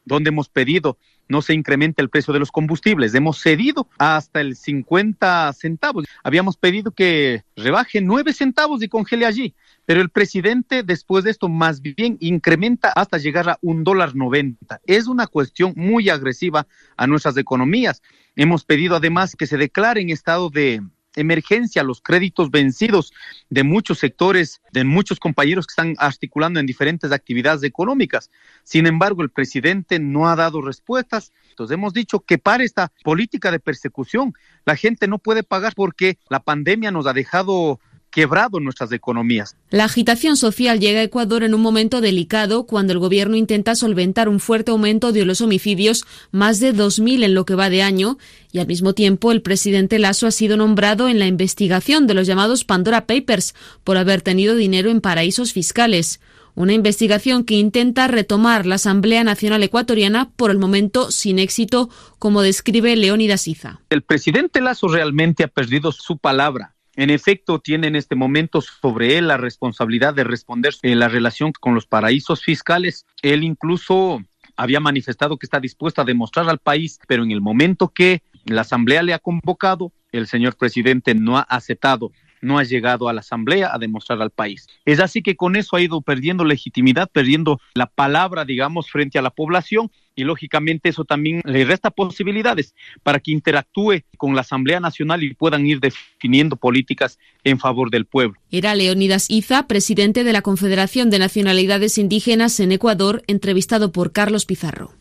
donde 0.06 0.30
hemos 0.30 0.50
pedido 0.50 0.98
no 1.30 1.42
se 1.42 1.54
incremente 1.54 2.02
el 2.02 2.10
precio 2.10 2.34
de 2.34 2.40
los 2.40 2.52
combustibles. 2.52 3.14
Hemos 3.14 3.40
cedido 3.40 3.88
hasta 3.98 4.42
el 4.42 4.56
50 4.56 5.54
centavos. 5.54 6.06
Habíamos 6.24 6.58
pedido 6.58 6.92
que 6.92 7.44
rebaje 7.56 8.02
9 8.02 8.34
centavos 8.34 8.84
y 8.84 8.90
congele 8.90 9.26
allí. 9.26 9.56
Pero 9.86 10.02
el 10.02 10.10
presidente 10.10 10.84
después 10.84 11.24
de 11.24 11.32
esto 11.32 11.48
más 11.48 11.82
bien 11.82 12.18
incrementa 12.20 12.90
hasta 12.90 13.18
llegar 13.18 13.50
a 13.50 13.60
un 13.62 13.84
dólar 13.84 14.16
noventa. 14.16 14.82
Es 14.86 15.08
una 15.08 15.28
cuestión 15.28 15.74
muy 15.76 16.10
agresiva 16.10 16.68
a 16.98 17.08
nuestras 17.08 17.38
economías. 17.38 18.02
Hemos 18.36 18.66
pedido 18.66 18.96
además 18.96 19.36
que 19.36 19.48
se 19.48 19.58
declare 19.58 20.02
en 20.02 20.10
estado 20.10 20.50
de 20.50 20.82
emergencia 21.16 21.84
los 21.84 22.02
créditos 22.02 22.52
vencidos 22.52 23.14
de 23.50 23.64
muchos 23.64 24.00
sectores, 24.00 24.62
de 24.72 24.84
muchos 24.84 25.20
compañeros 25.20 25.68
que 25.68 25.72
están 25.72 25.96
articulando 25.98 26.60
en 26.60 26.66
diferentes 26.66 27.12
actividades 27.12 27.64
económicas. 27.64 28.30
Sin 28.64 28.86
embargo, 28.86 29.22
el 29.24 29.30
presidente 29.30 30.00
no 30.00 30.30
ha 30.30 30.36
dado 30.36 30.62
respuestas. 30.62 31.34
Entonces 31.50 31.76
hemos 31.76 31.94
dicho 31.94 32.20
que 32.22 32.38
para 32.38 32.64
esta 32.64 32.92
política 33.04 33.52
de 33.52 33.60
persecución, 33.60 34.34
la 34.66 34.76
gente 34.76 35.08
no 35.08 35.20
puede 35.20 35.44
pagar 35.44 35.74
porque 35.76 36.18
la 36.30 36.40
pandemia 36.40 36.92
nos 36.92 37.08
ha 37.08 37.14
dejado 37.14 37.80
quebrado 38.10 38.60
nuestras 38.60 38.92
economías. 38.92 39.56
La 39.70 39.86
agitación 39.86 40.38
social 40.38 40.80
llega 40.80 41.00
a 41.00 41.04
Ecuador 41.04 41.44
en 41.44 41.54
un 41.54 41.62
momento 41.62 42.02
delicado 42.02 42.66
cuando 42.66 42.94
el 42.94 43.00
gobierno 43.00 43.36
intenta 43.36 43.76
solventar 43.76 44.30
un 44.30 44.40
fuerte 44.40 44.72
aumento 44.72 45.12
de 45.12 45.26
los 45.26 45.42
homicidios, 45.42 46.06
más 46.32 46.60
de 46.60 46.74
2.000 46.74 47.24
en 47.24 47.34
lo 47.34 47.46
que 47.46 47.56
va 47.56 47.70
de 47.70 47.82
año, 47.82 48.18
y 48.52 48.60
al 48.60 48.68
mismo 48.68 48.94
tiempo 48.94 49.32
el 49.32 49.42
presidente 49.42 50.00
Lasso 50.00 50.28
ha 50.28 50.32
sido 50.32 50.58
nombrado 50.58 51.08
en 51.08 51.20
la 51.20 51.28
investigación 51.28 52.08
de 52.08 52.16
los 52.16 52.28
llamados 52.28 52.64
Pandora 52.64 53.06
Papers 53.06 53.54
por 53.84 53.98
haber 53.98 54.22
tenido 54.22 54.56
dinero 54.56 54.90
en 54.90 55.02
paraísos 55.02 55.54
fiscales. 55.54 56.20
Una 56.56 56.74
investigación 56.74 57.46
que 57.46 57.54
intenta 57.54 58.08
retomar 58.08 58.66
la 58.66 58.76
Asamblea 58.76 59.24
Nacional 59.24 59.64
Ecuatoriana, 59.64 60.32
por 60.36 60.52
el 60.52 60.58
momento 60.58 61.12
sin 61.12 61.40
éxito, 61.40 61.90
como 62.18 62.42
describe 62.42 62.96
Leónidas 62.96 63.48
Iza. 63.48 63.82
El 63.90 64.02
presidente 64.02 64.60
Lasso 64.60 64.88
realmente 64.88 65.44
ha 65.44 65.48
perdido 65.48 65.92
su 65.92 66.18
palabra 66.18 66.76
en 67.00 67.10
efecto, 67.10 67.60
tiene 67.60 67.88
en 67.88 67.96
este 67.96 68.16
momento 68.16 68.60
sobre 68.60 69.18
él 69.18 69.30
la 69.30 69.38
responsabilidad 69.38 70.14
de 70.14 70.26
responder 70.26 70.74
en 70.82 71.00
la 71.00 71.08
relación 71.08 71.54
con 71.58 71.74
los 71.74 71.86
paraísos 71.86 72.44
fiscales. 72.44 73.06
Él 73.22 73.46
incluso 73.46 74.22
había 74.58 74.82
manifestado 74.82 75.38
que 75.38 75.46
está 75.46 75.62
dispuesto 75.62 76.02
a 76.02 76.06
demostrar 76.06 76.50
al 76.50 76.60
país, 76.60 77.00
pero 77.08 77.24
en 77.24 77.32
el 77.32 77.40
momento 77.40 77.88
que 77.88 78.22
la 78.44 78.62
Asamblea 78.62 79.02
le 79.02 79.14
ha 79.14 79.20
convocado, 79.20 79.94
el 80.12 80.28
señor 80.28 80.58
presidente 80.58 81.16
no 81.16 81.38
ha 81.38 81.42
aceptado 81.42 82.12
no 82.42 82.58
ha 82.58 82.64
llegado 82.64 83.10
a 83.10 83.14
la 83.14 83.20
Asamblea 83.20 83.74
a 83.74 83.78
demostrar 83.78 84.22
al 84.22 84.32
país. 84.32 84.68
Es 84.86 85.00
así 85.00 85.22
que 85.22 85.36
con 85.36 85.56
eso 85.56 85.76
ha 85.76 85.82
ido 85.82 86.02
perdiendo 86.02 86.46
legitimidad, 86.46 87.10
perdiendo 87.12 87.60
la 87.74 87.88
palabra, 87.88 88.46
digamos, 88.46 88.90
frente 88.90 89.20
a 89.20 89.22
la 89.22 89.32
población 89.32 89.92
y 90.20 90.24
lógicamente 90.24 90.90
eso 90.90 91.06
también 91.06 91.42
le 91.46 91.64
resta 91.64 91.92
posibilidades 91.92 92.76
para 93.04 93.20
que 93.20 93.32
interactúe 93.32 94.02
con 94.18 94.36
la 94.36 94.42
Asamblea 94.42 94.80
Nacional 94.80 95.24
y 95.24 95.34
puedan 95.34 95.66
ir 95.66 95.80
definiendo 95.80 96.58
políticas 96.58 97.18
en 97.44 97.58
favor 97.58 97.90
del 97.90 98.06
pueblo. 98.06 98.38
Era 98.52 98.76
Leonidas 98.76 99.30
Iza, 99.30 99.68
presidente 99.68 100.24
de 100.24 100.34
la 100.34 100.42
Confederación 100.42 101.10
de 101.10 101.20
Nacionalidades 101.20 101.98
Indígenas 101.98 102.60
en 102.60 102.72
Ecuador, 102.72 103.24
entrevistado 103.28 103.92
por 103.92 104.12
Carlos 104.12 104.46
Pizarro. 104.46 104.99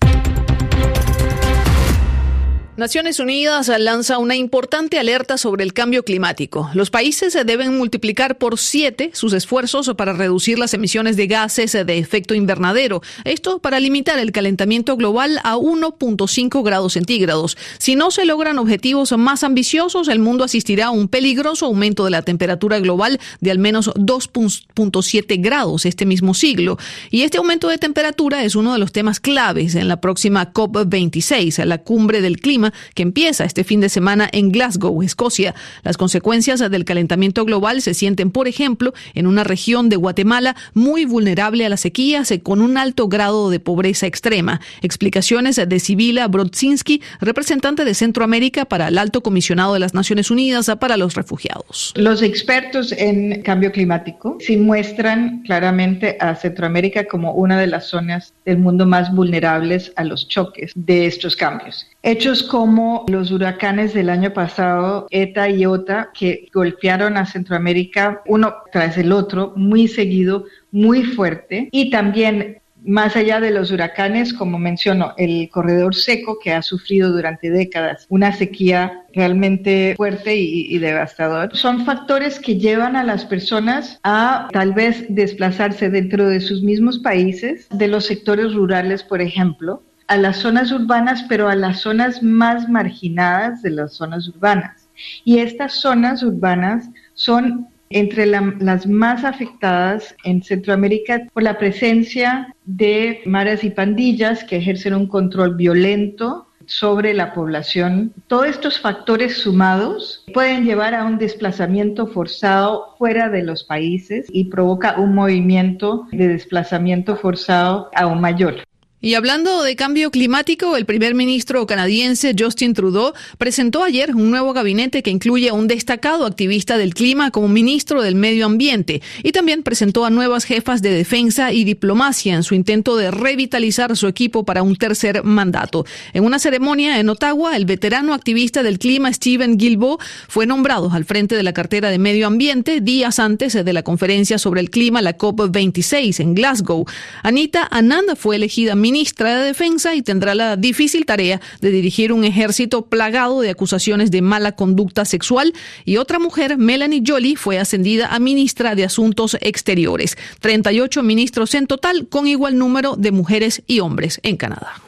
Naciones 2.78 3.18
Unidas 3.18 3.66
lanza 3.80 4.18
una 4.18 4.36
importante 4.36 5.00
alerta 5.00 5.36
sobre 5.36 5.64
el 5.64 5.72
cambio 5.72 6.04
climático. 6.04 6.70
Los 6.74 6.90
países 6.90 7.36
deben 7.44 7.76
multiplicar 7.76 8.38
por 8.38 8.56
siete 8.56 9.10
sus 9.14 9.32
esfuerzos 9.32 9.92
para 9.96 10.12
reducir 10.12 10.60
las 10.60 10.74
emisiones 10.74 11.16
de 11.16 11.26
gases 11.26 11.72
de 11.72 11.98
efecto 11.98 12.36
invernadero. 12.36 13.02
Esto 13.24 13.58
para 13.58 13.80
limitar 13.80 14.20
el 14.20 14.30
calentamiento 14.30 14.96
global 14.96 15.40
a 15.42 15.56
1.5 15.56 16.62
grados 16.62 16.92
centígrados. 16.92 17.58
Si 17.78 17.96
no 17.96 18.12
se 18.12 18.24
logran 18.24 18.60
objetivos 18.60 19.10
más 19.18 19.42
ambiciosos, 19.42 20.06
el 20.06 20.20
mundo 20.20 20.44
asistirá 20.44 20.86
a 20.86 20.90
un 20.90 21.08
peligroso 21.08 21.66
aumento 21.66 22.04
de 22.04 22.12
la 22.12 22.22
temperatura 22.22 22.78
global 22.78 23.18
de 23.40 23.50
al 23.50 23.58
menos 23.58 23.88
2.7 23.94 25.42
grados 25.42 25.84
este 25.84 26.06
mismo 26.06 26.32
siglo. 26.32 26.78
Y 27.10 27.22
este 27.22 27.38
aumento 27.38 27.66
de 27.66 27.78
temperatura 27.78 28.44
es 28.44 28.54
uno 28.54 28.72
de 28.72 28.78
los 28.78 28.92
temas 28.92 29.18
claves 29.18 29.74
en 29.74 29.88
la 29.88 30.00
próxima 30.00 30.52
COP26, 30.52 31.64
la 31.64 31.78
cumbre 31.78 32.20
del 32.20 32.38
clima 32.38 32.67
que 32.94 33.02
empieza 33.02 33.44
este 33.44 33.64
fin 33.64 33.80
de 33.80 33.88
semana 33.88 34.28
en 34.32 34.50
Glasgow, 34.50 35.02
Escocia. 35.02 35.54
Las 35.82 35.96
consecuencias 35.96 36.58
del 36.70 36.84
calentamiento 36.84 37.44
global 37.44 37.82
se 37.82 37.94
sienten, 37.94 38.30
por 38.30 38.48
ejemplo, 38.48 38.94
en 39.14 39.26
una 39.26 39.44
región 39.44 39.88
de 39.88 39.96
Guatemala 39.96 40.56
muy 40.74 41.04
vulnerable 41.04 41.64
a 41.64 41.68
las 41.68 41.80
sequías 41.80 42.32
con 42.42 42.60
un 42.60 42.76
alto 42.76 43.08
grado 43.08 43.50
de 43.50 43.60
pobreza 43.60 44.06
extrema. 44.06 44.60
Explicaciones 44.82 45.56
de 45.56 45.80
Sibila 45.80 46.28
Brodzinski, 46.28 47.02
representante 47.20 47.84
de 47.84 47.94
Centroamérica 47.94 48.64
para 48.64 48.88
el 48.88 48.98
Alto 48.98 49.22
Comisionado 49.22 49.74
de 49.74 49.80
las 49.80 49.94
Naciones 49.94 50.30
Unidas 50.30 50.70
para 50.80 50.96
los 50.96 51.14
Refugiados. 51.14 51.92
Los 51.96 52.22
expertos 52.22 52.92
en 52.92 53.42
cambio 53.42 53.72
climático 53.72 54.36
sí 54.40 54.56
muestran 54.56 55.42
claramente 55.42 56.16
a 56.20 56.34
Centroamérica 56.34 57.04
como 57.04 57.32
una 57.32 57.58
de 57.60 57.66
las 57.66 57.86
zonas 57.86 58.32
del 58.44 58.58
mundo 58.58 58.86
más 58.86 59.14
vulnerables 59.14 59.92
a 59.96 60.04
los 60.04 60.28
choques 60.28 60.72
de 60.74 61.06
estos 61.06 61.36
cambios. 61.36 61.86
Hechos 62.02 62.42
como 62.58 63.04
los 63.06 63.30
huracanes 63.30 63.94
del 63.94 64.10
año 64.10 64.32
pasado, 64.32 65.06
ETA 65.10 65.48
y 65.48 65.64
OTA, 65.64 66.10
que 66.12 66.48
golpearon 66.52 67.16
a 67.16 67.24
Centroamérica 67.24 68.20
uno 68.26 68.52
tras 68.72 68.98
el 68.98 69.12
otro, 69.12 69.52
muy 69.54 69.86
seguido, 69.86 70.44
muy 70.72 71.04
fuerte, 71.04 71.68
y 71.70 71.88
también 71.90 72.58
más 72.84 73.14
allá 73.14 73.38
de 73.38 73.52
los 73.52 73.70
huracanes, 73.70 74.34
como 74.34 74.58
menciono, 74.58 75.14
el 75.18 75.48
corredor 75.50 75.94
seco 75.94 76.40
que 76.42 76.50
ha 76.50 76.62
sufrido 76.62 77.12
durante 77.12 77.48
décadas 77.48 78.06
una 78.08 78.32
sequía 78.32 79.04
realmente 79.14 79.94
fuerte 79.96 80.34
y, 80.34 80.74
y, 80.74 80.78
devastador, 80.78 81.56
son 81.56 81.84
factores 81.84 82.40
que 82.40 82.58
llevan 82.58 82.96
a 82.96 83.04
las 83.04 83.24
personas 83.24 84.00
a 84.02 84.48
tal 84.52 84.72
vez 84.72 85.06
desplazarse 85.08 85.90
dentro 85.90 86.28
de 86.28 86.40
sus 86.40 86.64
mismos 86.64 86.98
países, 86.98 87.68
de 87.70 87.86
los 87.86 88.06
sectores 88.06 88.52
rurales, 88.52 89.04
por 89.04 89.20
ejemplo, 89.20 89.84
a 90.08 90.16
las 90.16 90.38
zonas 90.38 90.72
urbanas, 90.72 91.24
pero 91.28 91.48
a 91.48 91.54
las 91.54 91.80
zonas 91.80 92.22
más 92.22 92.68
marginadas 92.68 93.62
de 93.62 93.70
las 93.70 93.92
zonas 93.92 94.28
urbanas. 94.28 94.88
Y 95.24 95.38
estas 95.38 95.74
zonas 95.74 96.22
urbanas 96.22 96.90
son 97.14 97.68
entre 97.90 98.26
las 98.26 98.86
más 98.86 99.24
afectadas 99.24 100.14
en 100.24 100.42
Centroamérica 100.42 101.26
por 101.32 101.42
la 101.42 101.58
presencia 101.58 102.54
de 102.64 103.20
maras 103.24 103.64
y 103.64 103.70
pandillas 103.70 104.44
que 104.44 104.56
ejercen 104.56 104.94
un 104.94 105.06
control 105.06 105.56
violento 105.56 106.48
sobre 106.66 107.14
la 107.14 107.32
población. 107.32 108.12
Todos 108.26 108.46
estos 108.46 108.78
factores 108.78 109.38
sumados 109.38 110.24
pueden 110.34 110.64
llevar 110.64 110.94
a 110.94 111.04
un 111.04 111.16
desplazamiento 111.16 112.06
forzado 112.06 112.94
fuera 112.98 113.30
de 113.30 113.42
los 113.42 113.64
países 113.64 114.26
y 114.30 114.44
provoca 114.44 114.98
un 114.98 115.14
movimiento 115.14 116.06
de 116.12 116.28
desplazamiento 116.28 117.16
forzado 117.16 117.88
aún 117.94 118.20
mayor. 118.20 118.56
Y 119.00 119.14
hablando 119.14 119.62
de 119.62 119.76
cambio 119.76 120.10
climático, 120.10 120.76
el 120.76 120.84
primer 120.84 121.14
ministro 121.14 121.64
canadiense 121.68 122.34
Justin 122.36 122.74
Trudeau 122.74 123.12
presentó 123.38 123.84
ayer 123.84 124.12
un 124.12 124.28
nuevo 124.28 124.52
gabinete 124.52 125.04
que 125.04 125.10
incluye 125.10 125.50
a 125.50 125.54
un 125.54 125.68
destacado 125.68 126.26
activista 126.26 126.76
del 126.78 126.94
clima 126.94 127.30
como 127.30 127.46
ministro 127.46 128.02
del 128.02 128.16
Medio 128.16 128.46
Ambiente 128.46 129.00
y 129.22 129.30
también 129.30 129.62
presentó 129.62 130.04
a 130.04 130.10
nuevas 130.10 130.42
jefas 130.42 130.82
de 130.82 130.90
defensa 130.90 131.52
y 131.52 131.62
diplomacia 131.62 132.34
en 132.34 132.42
su 132.42 132.56
intento 132.56 132.96
de 132.96 133.12
revitalizar 133.12 133.96
su 133.96 134.08
equipo 134.08 134.44
para 134.44 134.64
un 134.64 134.74
tercer 134.74 135.22
mandato. 135.22 135.86
En 136.12 136.24
una 136.24 136.40
ceremonia 136.40 136.98
en 136.98 137.08
Ottawa, 137.08 137.56
el 137.56 137.66
veterano 137.66 138.14
activista 138.14 138.64
del 138.64 138.80
clima 138.80 139.12
Stephen 139.12 139.58
Guilbeault 139.58 140.02
fue 140.26 140.44
nombrado 140.44 140.90
al 140.90 141.04
frente 141.04 141.36
de 141.36 141.44
la 141.44 141.52
cartera 141.52 141.90
de 141.90 142.00
Medio 142.00 142.26
Ambiente 142.26 142.80
días 142.80 143.20
antes 143.20 143.52
de 143.52 143.72
la 143.72 143.84
conferencia 143.84 144.38
sobre 144.38 144.60
el 144.60 144.70
clima, 144.70 145.02
la 145.02 145.16
COP26 145.16 146.18
en 146.18 146.34
Glasgow. 146.34 146.84
Anita 147.22 147.68
Anand 147.70 148.16
fue 148.16 148.34
elegida 148.34 148.74
ministra 148.74 148.87
de 148.92 149.44
Defensa 149.44 149.94
y 149.94 150.02
tendrá 150.02 150.34
la 150.34 150.56
difícil 150.56 151.04
tarea 151.06 151.40
de 151.60 151.70
dirigir 151.70 152.12
un 152.12 152.24
ejército 152.24 152.86
plagado 152.86 153.40
de 153.40 153.50
acusaciones 153.50 154.10
de 154.10 154.22
mala 154.22 154.52
conducta 154.52 155.04
sexual 155.04 155.52
y 155.84 155.96
otra 155.96 156.18
mujer, 156.18 156.58
Melanie 156.58 157.02
Jolie, 157.06 157.36
fue 157.36 157.58
ascendida 157.58 158.14
a 158.14 158.18
ministra 158.18 158.74
de 158.74 158.84
Asuntos 158.84 159.36
Exteriores. 159.40 160.16
38 160.40 161.02
ministros 161.02 161.54
en 161.54 161.66
total 161.66 162.08
con 162.08 162.26
igual 162.26 162.58
número 162.58 162.96
de 162.96 163.12
mujeres 163.12 163.62
y 163.66 163.80
hombres 163.80 164.20
en 164.22 164.36
Canadá. 164.36 164.87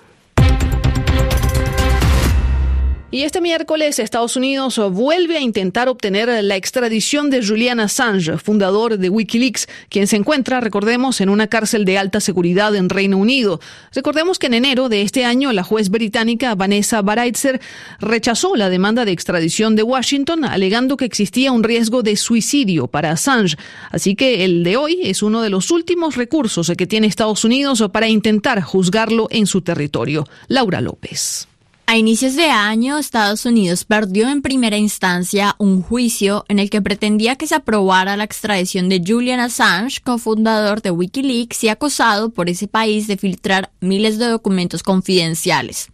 Y 3.12 3.24
este 3.24 3.40
miércoles 3.40 3.98
Estados 3.98 4.36
Unidos 4.36 4.80
vuelve 4.92 5.36
a 5.36 5.40
intentar 5.40 5.88
obtener 5.88 6.44
la 6.44 6.54
extradición 6.54 7.28
de 7.28 7.44
Julian 7.44 7.80
Assange, 7.80 8.38
fundador 8.38 8.98
de 8.98 9.08
Wikileaks, 9.08 9.66
quien 9.88 10.06
se 10.06 10.14
encuentra, 10.14 10.60
recordemos, 10.60 11.20
en 11.20 11.28
una 11.28 11.48
cárcel 11.48 11.84
de 11.84 11.98
alta 11.98 12.20
seguridad 12.20 12.72
en 12.76 12.88
Reino 12.88 13.18
Unido. 13.18 13.60
Recordemos 13.92 14.38
que 14.38 14.46
en 14.46 14.54
enero 14.54 14.88
de 14.88 15.02
este 15.02 15.24
año 15.24 15.52
la 15.52 15.64
juez 15.64 15.88
británica 15.88 16.54
Vanessa 16.54 17.02
Baraitzer 17.02 17.60
rechazó 17.98 18.54
la 18.54 18.70
demanda 18.70 19.04
de 19.04 19.10
extradición 19.10 19.74
de 19.74 19.82
Washington, 19.82 20.44
alegando 20.44 20.96
que 20.96 21.04
existía 21.04 21.50
un 21.50 21.64
riesgo 21.64 22.04
de 22.04 22.16
suicidio 22.16 22.86
para 22.86 23.10
Assange. 23.10 23.56
Así 23.90 24.14
que 24.14 24.44
el 24.44 24.62
de 24.62 24.76
hoy 24.76 25.00
es 25.02 25.24
uno 25.24 25.42
de 25.42 25.50
los 25.50 25.72
últimos 25.72 26.14
recursos 26.14 26.70
que 26.78 26.86
tiene 26.86 27.08
Estados 27.08 27.44
Unidos 27.44 27.82
para 27.92 28.06
intentar 28.06 28.62
juzgarlo 28.62 29.26
en 29.30 29.48
su 29.48 29.62
territorio. 29.62 30.28
Laura 30.46 30.80
López. 30.80 31.49
A 31.90 31.96
inicios 31.96 32.36
de 32.36 32.44
año, 32.44 32.98
Estados 32.98 33.44
Unidos 33.46 33.84
perdió 33.84 34.28
en 34.28 34.42
primera 34.42 34.76
instancia 34.76 35.56
un 35.58 35.82
juicio 35.82 36.44
en 36.46 36.60
el 36.60 36.70
que 36.70 36.80
pretendía 36.80 37.34
que 37.34 37.48
se 37.48 37.56
aprobara 37.56 38.16
la 38.16 38.22
extradición 38.22 38.88
de 38.88 39.02
Julian 39.04 39.40
Assange, 39.40 40.00
cofundador 40.00 40.82
de 40.82 40.92
Wikileaks 40.92 41.64
y 41.64 41.68
acusado 41.68 42.30
por 42.30 42.48
ese 42.48 42.68
país 42.68 43.08
de 43.08 43.16
filtrar 43.16 43.72
miles 43.80 44.18
de 44.18 44.26
documentos 44.26 44.84
confidenciales. 44.84 45.88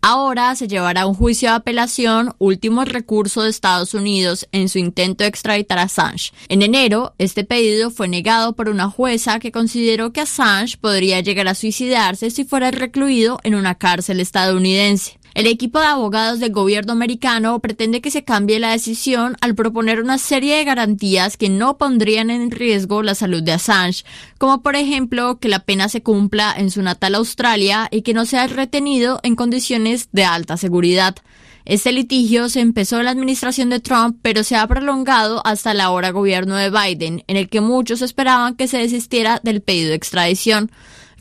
Ahora 0.00 0.54
se 0.54 0.68
llevará 0.68 1.08
un 1.08 1.14
juicio 1.14 1.48
de 1.48 1.56
apelación, 1.56 2.36
último 2.38 2.84
recurso 2.84 3.42
de 3.42 3.50
Estados 3.50 3.94
Unidos 3.94 4.46
en 4.52 4.68
su 4.68 4.78
intento 4.78 5.24
de 5.24 5.28
extraditar 5.28 5.80
a 5.80 5.82
Assange. 5.82 6.32
En 6.46 6.62
enero, 6.62 7.14
este 7.18 7.42
pedido 7.42 7.90
fue 7.90 8.06
negado 8.06 8.52
por 8.52 8.68
una 8.68 8.88
jueza 8.88 9.40
que 9.40 9.50
consideró 9.50 10.12
que 10.12 10.20
Assange 10.20 10.76
podría 10.76 11.18
llegar 11.18 11.48
a 11.48 11.56
suicidarse 11.56 12.30
si 12.30 12.44
fuera 12.44 12.70
recluido 12.70 13.40
en 13.42 13.56
una 13.56 13.74
cárcel 13.74 14.20
estadounidense. 14.20 15.18
El 15.34 15.46
equipo 15.46 15.80
de 15.80 15.86
abogados 15.86 16.40
del 16.40 16.52
gobierno 16.52 16.92
americano 16.92 17.58
pretende 17.60 18.00
que 18.00 18.10
se 18.10 18.24
cambie 18.24 18.60
la 18.60 18.72
decisión 18.72 19.36
al 19.40 19.54
proponer 19.54 20.02
una 20.02 20.18
serie 20.18 20.56
de 20.56 20.64
garantías 20.64 21.36
que 21.36 21.48
no 21.48 21.78
pondrían 21.78 22.28
en 22.28 22.50
riesgo 22.50 23.02
la 23.02 23.14
salud 23.14 23.42
de 23.42 23.52
Assange, 23.52 24.04
como 24.36 24.62
por 24.62 24.76
ejemplo 24.76 25.38
que 25.38 25.48
la 25.48 25.60
pena 25.60 25.88
se 25.88 26.02
cumpla 26.02 26.54
en 26.56 26.70
su 26.70 26.82
natal 26.82 27.14
Australia 27.14 27.88
y 27.90 28.02
que 28.02 28.12
no 28.12 28.26
sea 28.26 28.46
retenido 28.46 29.20
en 29.22 29.34
condiciones 29.34 30.10
de 30.12 30.24
alta 30.24 30.56
seguridad. 30.58 31.16
Este 31.64 31.92
litigio 31.92 32.48
se 32.48 32.60
empezó 32.60 32.98
en 32.98 33.04
la 33.04 33.12
administración 33.12 33.70
de 33.70 33.80
Trump, 33.80 34.18
pero 34.20 34.42
se 34.42 34.56
ha 34.56 34.66
prolongado 34.66 35.40
hasta 35.46 35.74
la 35.74 35.90
hora 35.90 36.10
gobierno 36.10 36.56
de 36.56 36.70
Biden, 36.70 37.22
en 37.28 37.36
el 37.36 37.48
que 37.48 37.60
muchos 37.60 38.02
esperaban 38.02 38.56
que 38.56 38.66
se 38.66 38.78
desistiera 38.78 39.40
del 39.44 39.62
pedido 39.62 39.90
de 39.90 39.94
extradición. 39.94 40.72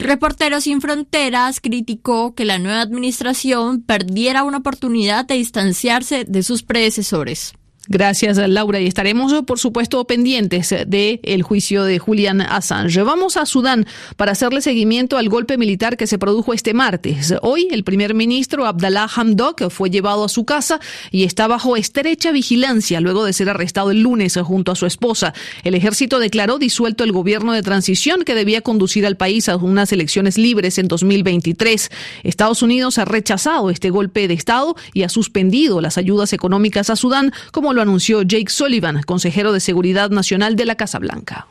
Reporteros 0.02 0.64
sin 0.64 0.82
Fronteras 0.82 1.60
criticó 1.60 2.34
que 2.34 2.44
la 2.44 2.58
nueva 2.58 2.82
administración 2.82 3.84
perdiera 3.84 4.44
una 4.44 4.58
oportunidad 4.58 5.26
de 5.26 5.36
distanciarse 5.36 6.26
de 6.26 6.42
sus 6.42 6.64
predecesores. 6.64 7.54
Gracias, 7.92 8.38
Laura. 8.38 8.80
Y 8.80 8.88
estaremos, 8.88 9.34
por 9.44 9.60
supuesto, 9.60 10.06
pendientes 10.06 10.74
del 10.88 11.20
el 11.24 11.44
juicio 11.44 11.84
de 11.84 12.00
Julian 12.00 12.40
Assange. 12.40 13.04
Vamos 13.04 13.36
a 13.36 13.46
Sudán 13.46 13.86
para 14.16 14.32
hacerle 14.32 14.62
seguimiento 14.62 15.18
al 15.18 15.28
golpe 15.28 15.58
militar 15.58 15.98
que 15.98 16.08
se 16.08 16.18
produjo 16.18 16.54
este 16.54 16.74
martes. 16.74 17.34
Hoy, 17.42 17.68
el 17.70 17.84
primer 17.84 18.14
ministro 18.14 18.66
Abdallah 18.66 19.10
Hamdok 19.14 19.70
fue 19.70 19.90
llevado 19.90 20.24
a 20.24 20.30
su 20.30 20.46
casa 20.46 20.80
y 21.12 21.26
está 21.26 21.48
bajo 21.48 21.76
estrecha 21.76 22.32
vigilancia 22.32 23.02
luego 23.02 23.26
de 23.26 23.34
ser 23.34 23.50
arrestado 23.50 23.92
el 23.92 24.00
lunes 24.00 24.40
junto 24.42 24.72
a 24.72 24.76
su 24.78 24.86
esposa. 24.86 25.34
El 25.66 25.76
ejército 25.76 26.20
declaró 26.20 26.60
disuelto 26.60 27.04
el 27.04 27.12
gobierno 27.12 27.52
de 27.52 27.62
transición 27.62 28.24
que 28.24 28.36
debía 28.36 28.62
conducir 28.62 29.06
al 29.06 29.18
país 29.18 29.50
a 29.50 29.58
unas 29.58 29.92
elecciones 29.92 30.38
libres 30.38 30.78
en 30.78 30.88
2023. 30.88 31.92
Estados 32.24 32.62
Unidos 32.62 33.00
ha 33.00 33.04
rechazado 33.04 33.70
este 33.70 33.90
golpe 33.90 34.30
de 34.30 34.34
Estado 34.34 34.78
y 34.94 35.04
ha 35.04 35.10
suspendido 35.10 35.82
las 35.82 35.98
ayudas 35.98 36.32
económicas 36.32 36.90
a 36.90 36.96
Sudán 36.96 37.34
como 37.52 37.74
lo 37.74 37.81
anunció 37.82 38.22
Jake 38.22 38.50
Sullivan, 38.50 39.02
consejero 39.04 39.52
de 39.52 39.60
Seguridad 39.60 40.10
Nacional 40.10 40.56
de 40.56 40.66
la 40.66 40.76
Casa 40.76 41.00
Blanca. 41.00 41.48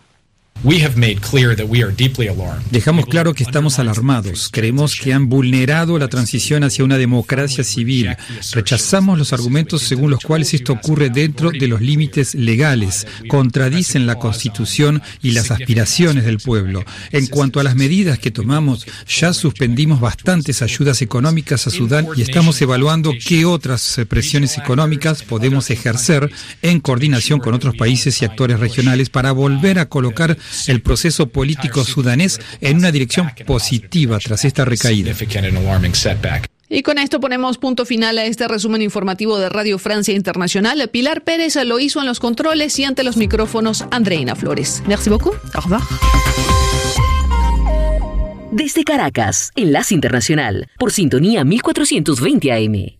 Dejamos 2.70 3.06
claro 3.06 3.32
que 3.32 3.42
estamos 3.42 3.78
alarmados. 3.78 4.50
Creemos 4.52 4.94
que 4.94 5.14
han 5.14 5.30
vulnerado 5.30 5.98
la 5.98 6.08
transición 6.08 6.64
hacia 6.64 6.84
una 6.84 6.98
democracia 6.98 7.64
civil. 7.64 8.14
Rechazamos 8.52 9.18
los 9.18 9.32
argumentos 9.32 9.80
según 9.80 10.10
los 10.10 10.22
cuales 10.22 10.52
esto 10.52 10.74
ocurre 10.74 11.08
dentro 11.08 11.50
de 11.50 11.66
los 11.66 11.80
límites 11.80 12.34
legales, 12.34 13.06
contradicen 13.28 14.06
la 14.06 14.16
Constitución 14.16 15.00
y 15.22 15.30
las 15.30 15.50
aspiraciones 15.50 16.26
del 16.26 16.38
pueblo. 16.40 16.84
En 17.10 17.26
cuanto 17.28 17.58
a 17.58 17.64
las 17.64 17.74
medidas 17.74 18.18
que 18.18 18.30
tomamos, 18.30 18.86
ya 19.08 19.32
suspendimos 19.32 19.98
bastantes 19.98 20.60
ayudas 20.60 21.00
económicas 21.00 21.66
a 21.66 21.70
Sudán 21.70 22.08
y 22.16 22.20
estamos 22.20 22.60
evaluando 22.60 23.12
qué 23.26 23.46
otras 23.46 23.98
presiones 24.10 24.58
económicas 24.58 25.22
podemos 25.22 25.70
ejercer 25.70 26.30
en 26.60 26.80
coordinación 26.80 27.40
con 27.40 27.54
otros 27.54 27.76
países 27.76 28.20
y 28.20 28.26
actores 28.26 28.60
regionales 28.60 29.08
para 29.08 29.32
volver 29.32 29.78
a 29.78 29.88
colocar 29.88 30.36
el 30.66 30.82
proceso 30.82 31.28
político 31.28 31.84
sudanés 31.84 32.40
en 32.60 32.78
una 32.78 32.92
dirección 32.92 33.30
positiva 33.46 34.18
tras 34.18 34.44
esta 34.44 34.64
recaída. 34.64 35.12
Y 36.72 36.82
con 36.82 36.98
esto 36.98 37.18
ponemos 37.18 37.58
punto 37.58 37.84
final 37.84 38.16
a 38.18 38.24
este 38.24 38.46
resumen 38.46 38.80
informativo 38.80 39.38
de 39.38 39.48
Radio 39.48 39.78
Francia 39.78 40.14
Internacional. 40.14 40.88
Pilar 40.88 41.24
Pérez 41.24 41.56
lo 41.64 41.80
hizo 41.80 42.00
en 42.00 42.06
los 42.06 42.20
controles 42.20 42.78
y 42.78 42.84
ante 42.84 43.02
los 43.02 43.16
micrófonos 43.16 43.84
Andreina 43.90 44.36
Flores. 44.36 44.80
Merci 44.86 45.10
beaucoup. 45.10 45.34
Au 45.54 45.62
revoir. 45.62 45.82
Desde 48.52 48.84
Caracas, 48.84 49.50
Enlace 49.56 49.94
Internacional, 49.94 50.68
por 50.78 50.92
sintonía 50.92 51.44
1420 51.44 52.52
AM. 52.52 52.99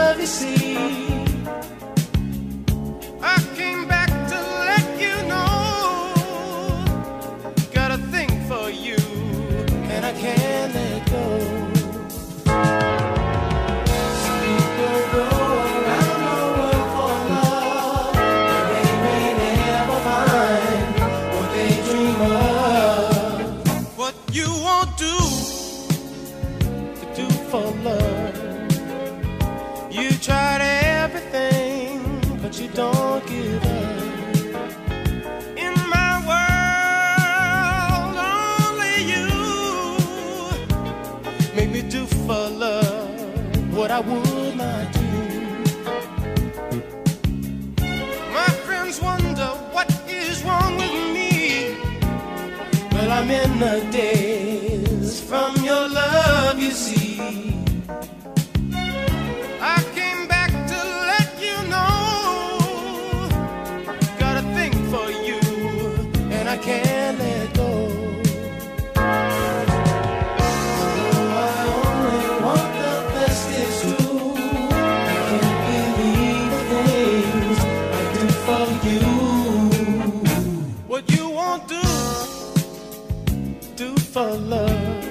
I'm 53.21 53.29
in 53.29 53.59
the 53.59 53.87
days 53.91 55.21
from 55.21 55.55
your 55.57 55.87
love, 55.89 56.59
you 56.59 56.71
see. 56.71 57.60
For 84.21 84.37
love. 84.37 85.05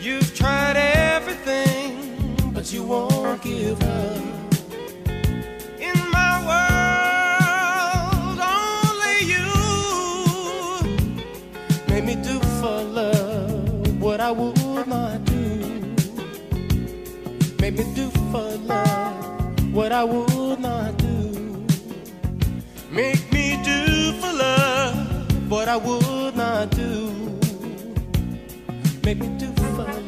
You've 0.00 0.34
tried 0.34 0.76
everything, 0.76 2.36
but 2.52 2.72
you 2.72 2.82
won't 2.82 3.40
give 3.42 3.80
up. 3.80 4.22
In 5.88 5.98
my 6.18 6.32
world, 6.50 8.38
only 8.62 9.16
you 9.32 9.48
made 11.88 12.04
me 12.04 12.14
do 12.28 12.40
for 12.58 12.78
love 13.00 14.00
what 14.00 14.18
I 14.20 14.32
would 14.32 14.88
not 14.88 15.24
do. 15.24 15.46
Made 17.60 17.74
me 17.78 17.84
do 17.94 18.10
for 18.32 18.48
love 18.72 19.72
what 19.72 19.92
I 19.92 20.02
would 20.02 20.58
not 20.58 20.96
do. 20.96 21.64
Make 22.90 23.22
me 23.32 23.60
do 23.62 24.12
for 24.20 24.32
love 24.32 25.50
what 25.50 25.68
I 25.68 25.76
would 25.76 26.11
take 29.14 29.28
me 29.28 29.38
too 29.38 29.52
far. 29.76 30.01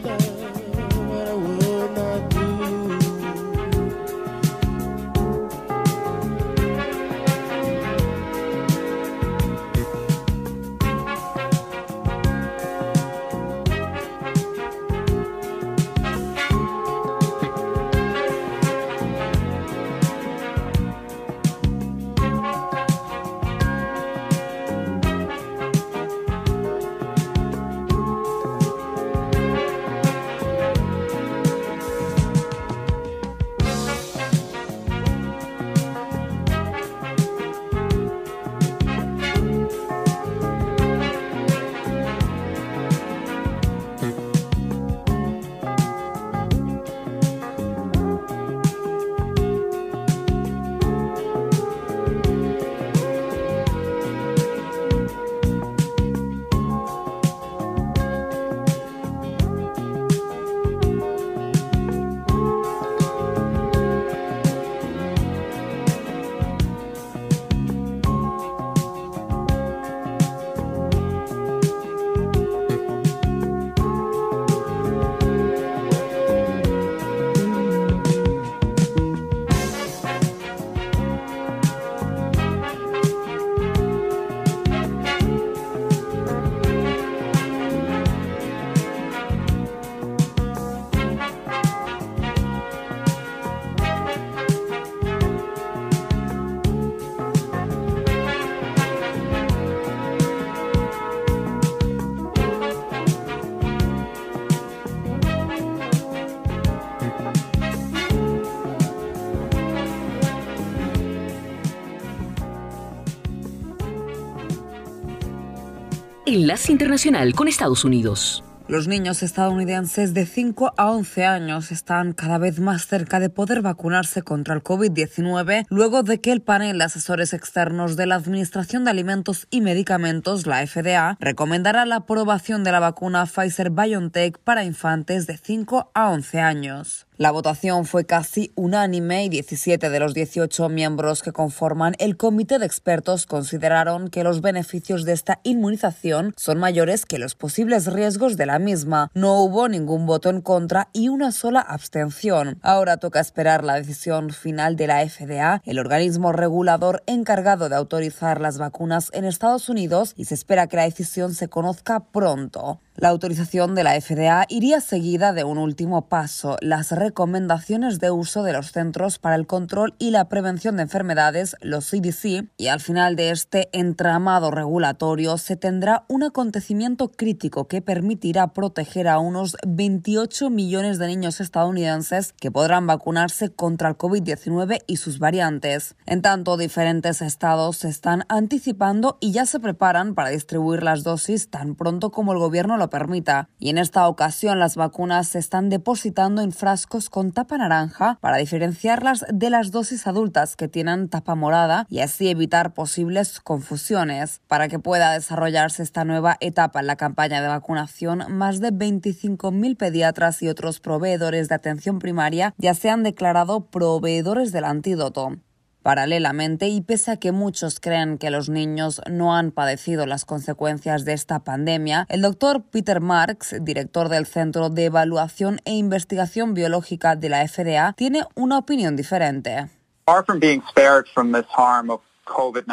Internacional 116.69 117.35
con 117.35 117.49
Estados 117.49 117.85
Unidos. 117.85 118.45
Los 118.69 118.87
niños 118.87 119.25
estadounidenses 119.25 120.15
de 120.15 120.25
5 120.25 120.73
a 120.77 120.91
11 120.93 121.25
años 121.25 121.73
están 121.73 122.13
cada 122.13 122.39
vez 122.39 122.61
más 122.61 122.87
cerca 122.87 123.19
de 123.19 123.29
poder 123.29 123.61
vacunarse 123.61 124.23
contra 124.23 124.55
el 124.55 124.63
COVID-19 124.63 125.67
luego 125.69 126.03
de 126.05 126.21
que 126.21 126.31
el 126.31 126.41
panel 126.41 126.79
de 126.79 126.85
asesores 126.85 127.35
externos 127.35 127.97
de 127.97 128.07
la 128.07 128.15
Administración 128.15 128.85
de 128.85 128.91
Alimentos 128.93 129.49
y 129.51 129.63
Medicamentos, 129.63 130.47
la 130.47 130.65
FDA, 130.65 131.17
recomendara 131.19 131.85
la 131.87 131.97
aprobación 131.97 132.63
de 132.63 132.73
la 132.73 132.81
vacuna 132.81 133.27
Pfizer 133.27 133.71
BioNTech 133.71 134.39
para 134.39 134.65
infantes 134.65 135.27
de 135.27 135.37
5 135.37 135.91
a 135.93 136.11
11 136.11 136.41
años. 136.41 137.07
La 137.17 137.31
votación 137.31 137.85
fue 137.85 138.07
casi 138.07 138.51
unánime 138.57 139.25
y 139.25 139.29
17 139.29 139.89
de 139.89 140.01
los 140.01 140.15
18 140.15 140.69
miembros 140.69 141.23
que 141.23 141.31
conforman 141.31 141.95
el 142.01 142.17
comité 142.17 142.59
de 142.59 142.67
expertos 142.67 143.27
consideraron 143.27 144.09
que 144.09 144.25
los 144.25 144.41
beneficios 144.41 145.05
de 145.05 145.13
esta 145.13 145.39
inmunización 145.45 146.35
son 146.37 146.59
mayores 146.59 147.07
que 147.07 147.21
los 147.21 147.37
posibles 147.37 147.87
riesgos 147.87 148.37
de 148.37 148.47
la 148.47 148.59
misma. 148.59 149.13
No 149.15 149.41
hubo 149.45 149.69
ningún 149.69 150.07
voto 150.07 150.29
en 150.29 150.41
contra 150.41 150.89
y 150.93 151.09
una 151.09 151.31
sola 151.31 151.61
abstención. 151.61 152.59
Ahora 152.63 152.97
toca 152.97 153.21
esperar 153.21 153.63
la 153.63 153.77
decisión 153.77 154.31
final 154.31 154.75
de 154.75 154.89
la 154.89 155.09
FDA, 155.09 155.63
el 155.65 155.79
organismo 155.79 156.33
regulador 156.33 157.05
encargado 157.07 157.69
de 157.69 157.77
autorizar 157.77 158.41
las 158.41 158.59
vacunas 158.59 159.11
en 159.13 159.25
Estados 159.25 159.69
Unidos, 159.69 160.15
y 160.17 160.25
se 160.25 160.35
espera 160.35 160.67
que 160.67 160.79
la 160.79 160.85
decisión 160.85 161.33
se 161.33 161.47
conozca 161.47 162.01
pronto. 162.01 162.81
La 162.97 163.09
autorización 163.09 163.75
de 163.75 163.83
la 163.83 164.01
FDA 164.01 164.47
iría 164.49 164.81
seguida 164.81 165.33
de 165.33 165.43
un 165.43 165.59
último 165.59 166.07
paso, 166.07 166.57
las 166.61 166.93
recomendaciones 166.93 167.99
de 167.99 168.13
uso 168.13 168.45
de 168.45 168.53
los 168.53 168.71
Centros 168.71 169.19
para 169.19 169.35
el 169.35 169.49
Control 169.49 169.95
y 169.99 170.13
la 170.13 170.29
Prevención 170.29 170.77
de 170.77 170.85
Enfermedades, 170.85 171.57
los 171.61 171.91
CDC, 171.91 172.47
y 172.57 172.69
al 172.69 172.79
final 172.79 173.17
de 173.17 173.31
este 173.31 173.69
entramado 173.73 174.53
regulatorio 174.53 175.39
se 175.39 175.57
tendrá 175.57 176.05
un 176.07 176.23
acontecimiento 176.23 177.11
crítico 177.11 177.67
que 177.67 177.83
permitirá 177.83 178.53
proteger 178.53 179.09
a 179.09 179.19
unos 179.19 179.57
28 179.67 180.49
millones 180.51 181.01
de 181.01 181.09
niños 181.09 181.41
estadounidenses 181.41 182.33
que 182.35 182.53
podrán 182.53 182.87
vacunarse 182.87 183.51
contra 183.51 183.89
el 183.89 183.99
COVID-19 183.99 184.85
y 184.87 184.99
sus 184.99 185.19
variantes. 185.19 185.97
En 186.07 186.23
tanto, 186.23 186.57
diferentes 186.57 187.23
estados 187.23 187.79
se 187.79 187.89
están 187.89 188.25
anticipando 188.29 189.19
y 189.21 189.33
ya 189.33 189.47
se 189.47 189.59
preparan 189.59 190.15
para 190.15 190.29
distribuir 190.29 190.85
las 190.85 191.03
dosis 191.03 191.51
tan 191.51 191.75
pronto 191.75 192.13
como 192.13 192.33
el 192.33 192.39
gobierno 192.39 192.77
lo 192.77 192.84
permita. 192.91 193.49
Y 193.59 193.71
en 193.71 193.79
esta 193.79 194.09
ocasión 194.09 194.59
las 194.59 194.77
vacunas 194.77 195.29
se 195.29 195.39
están 195.39 195.69
depositando 195.69 196.43
en 196.43 196.53
frascos 196.53 197.11
con 197.11 197.33
tapa 197.33 197.59
naranja 197.59 198.19
para 198.21 198.37
diferenciarlas 198.37 199.25
de 199.33 199.51
las 199.51 199.71
dosis 199.71 200.07
adultas 200.07 200.57
que 200.57 200.69
tienen 200.69 201.09
tapa 201.09 201.35
morada 201.35 201.87
y 201.89 202.01
así 202.01 202.29
evitar 202.29 202.75
posibles 202.75 203.41
confusiones. 203.41 204.41
Para 204.49 204.69
que 204.69 204.79
pueda 204.79 205.13
desarrollarse 205.13 205.83
esta 205.83 206.05
nueva 206.05 206.37
etapa 206.41 206.81
en 206.81 206.87
la 206.87 206.97
campaña 206.97 207.43
de 207.43 207.49
vacunación, 207.49 208.25
más 208.29 208.61
de 208.61 208.73
25.000 208.73 209.77
pediatras 209.77 210.43
y 210.43 210.49
otros 210.49 210.81
proveedores 210.81 211.49
de 211.49 211.55
atención 211.55 211.99
primaria 211.99 212.55
ya 212.59 212.75
se 212.75 212.91
han 212.91 213.03
declarado 213.03 213.67
proveedores 213.67 214.53
del 214.53 214.65
antídoto. 214.65 215.39
Paralelamente, 215.85 216.69
y 216.69 216.81
pese 216.81 217.11
a 217.11 217.19
que 217.19 217.31
muchos 217.31 217.79
creen 217.79 218.17
que 218.17 218.31
los 218.31 218.49
niños 218.49 219.03
no 219.07 219.37
han 219.37 219.51
padecido 219.51 220.07
las 220.07 220.25
consecuencias 220.25 221.05
de 221.05 221.13
esta 221.13 221.41
pandemia, 221.41 222.07
el 222.09 222.23
doctor 222.23 222.63
Peter 222.63 223.03
Marks, 223.03 223.55
director 223.61 224.09
del 224.09 224.25
Centro 224.25 224.71
de 224.71 224.87
Evaluación 224.87 225.61
e 225.67 225.73
Investigación 225.73 226.55
Biológica 226.55 227.17
de 227.17 227.29
la 227.29 227.47
FDA, 227.47 227.93
tiene 227.93 228.25
una 228.35 228.57
opinión 228.57 228.97
diferente. 228.97 229.69
Far 230.07 230.25
from 230.25 230.41
being 230.41 230.63
spared 230.71 231.05
from 231.13 231.33
this 231.33 231.45
harm 231.55 231.91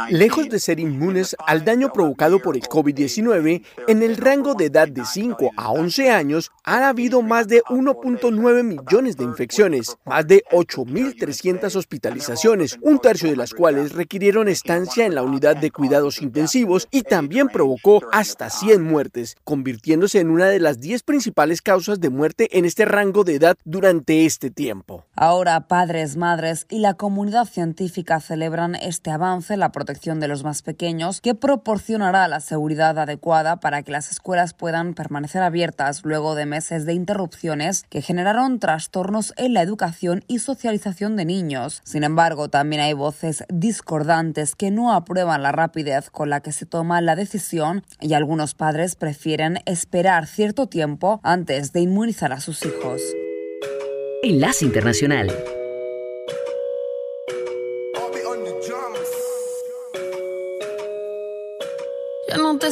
Lejos 0.09 0.49
de 0.49 0.59
ser 0.59 0.79
inmunes 0.79 1.35
al 1.45 1.65
daño 1.65 1.91
provocado 1.91 2.39
por 2.39 2.55
el 2.55 2.63
COVID-19, 2.63 3.63
en 3.87 4.03
el 4.03 4.17
rango 4.17 4.53
de 4.53 4.65
edad 4.65 4.87
de 4.87 5.05
5 5.05 5.51
a 5.57 5.71
11 5.71 6.09
años 6.09 6.51
han 6.63 6.83
habido 6.83 7.21
más 7.21 7.47
de 7.47 7.61
1.9 7.63 8.63
millones 8.63 9.17
de 9.17 9.23
infecciones, 9.23 9.97
más 10.05 10.25
de 10.27 10.43
8.300 10.51 11.75
hospitalizaciones, 11.75 12.77
un 12.81 12.99
tercio 12.99 13.29
de 13.29 13.35
las 13.35 13.53
cuales 13.53 13.93
requirieron 13.93 14.47
estancia 14.47 15.05
en 15.05 15.15
la 15.15 15.23
unidad 15.23 15.57
de 15.57 15.71
cuidados 15.71 16.21
intensivos 16.21 16.87
y 16.91 17.03
también 17.03 17.47
provocó 17.47 18.01
hasta 18.11 18.49
100 18.49 18.81
muertes, 18.83 19.35
convirtiéndose 19.43 20.19
en 20.19 20.29
una 20.29 20.47
de 20.47 20.59
las 20.59 20.79
10 20.79 21.03
principales 21.03 21.61
causas 21.61 21.99
de 21.99 22.09
muerte 22.09 22.57
en 22.57 22.65
este 22.65 22.85
rango 22.85 23.23
de 23.23 23.35
edad 23.35 23.57
durante 23.65 24.25
este 24.25 24.49
tiempo. 24.49 25.05
Ahora 25.15 25.67
padres, 25.67 26.15
madres 26.15 26.65
y 26.69 26.79
la 26.79 26.93
comunidad 26.93 27.45
científica 27.45 28.19
celebran 28.19 28.75
este 28.75 29.11
avance 29.11 29.40
la 29.49 29.71
protección 29.71 30.19
de 30.19 30.27
los 30.27 30.43
más 30.43 30.61
pequeños 30.61 31.21
que 31.21 31.35
proporcionará 31.35 32.27
la 32.27 32.39
seguridad 32.39 32.97
adecuada 32.97 33.59
para 33.59 33.83
que 33.83 33.91
las 33.91 34.11
escuelas 34.11 34.53
puedan 34.53 34.93
permanecer 34.93 35.41
abiertas 35.41 36.01
luego 36.03 36.35
de 36.35 36.45
meses 36.45 36.85
de 36.85 36.93
interrupciones 36.93 37.83
que 37.89 38.01
generaron 38.01 38.59
trastornos 38.59 39.33
en 39.37 39.53
la 39.53 39.61
educación 39.61 40.23
y 40.27 40.39
socialización 40.39 41.15
de 41.15 41.25
niños. 41.25 41.81
Sin 41.83 42.03
embargo, 42.03 42.49
también 42.49 42.81
hay 42.81 42.93
voces 42.93 43.43
discordantes 43.49 44.55
que 44.55 44.71
no 44.71 44.93
aprueban 44.93 45.43
la 45.43 45.51
rapidez 45.51 46.09
con 46.09 46.29
la 46.29 46.41
que 46.41 46.51
se 46.51 46.65
toma 46.65 47.01
la 47.01 47.15
decisión 47.15 47.83
y 47.99 48.13
algunos 48.13 48.53
padres 48.53 48.95
prefieren 48.95 49.59
esperar 49.65 50.27
cierto 50.27 50.67
tiempo 50.67 51.19
antes 51.23 51.73
de 51.73 51.81
inmunizar 51.81 52.31
a 52.31 52.39
sus 52.39 52.65
hijos. 52.65 53.01
Enlace 54.23 54.65
Internacional. 54.65 55.31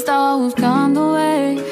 Estaba 0.10 0.38
buscando, 0.38 1.14
bebé, 1.14 1.64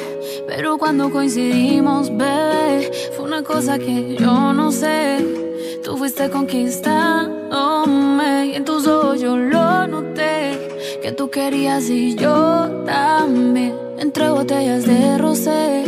pero 0.45 0.77
cuando 0.77 1.09
coincidimos, 1.09 2.15
bebé, 2.15 2.91
fue 3.15 3.25
una 3.25 3.41
cosa 3.41 3.79
que 3.79 4.15
yo 4.15 4.53
no 4.53 4.71
sé. 4.71 5.25
Tú 5.83 5.97
fuiste 5.97 6.29
conquistándome 6.29 8.45
y 8.45 8.53
en 8.53 8.63
tus 8.63 8.85
ojos 8.85 9.19
yo 9.19 9.35
lo 9.35 9.87
noté. 9.87 10.99
Que 11.01 11.11
tú 11.13 11.31
querías 11.31 11.89
y 11.89 12.13
yo 12.13 12.83
también. 12.85 13.73
Entre 13.97 14.29
botellas 14.29 14.85
de 14.85 15.17
rosé, 15.17 15.83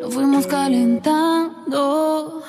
nos 0.00 0.12
fuimos 0.12 0.48
calentando. 0.48 2.42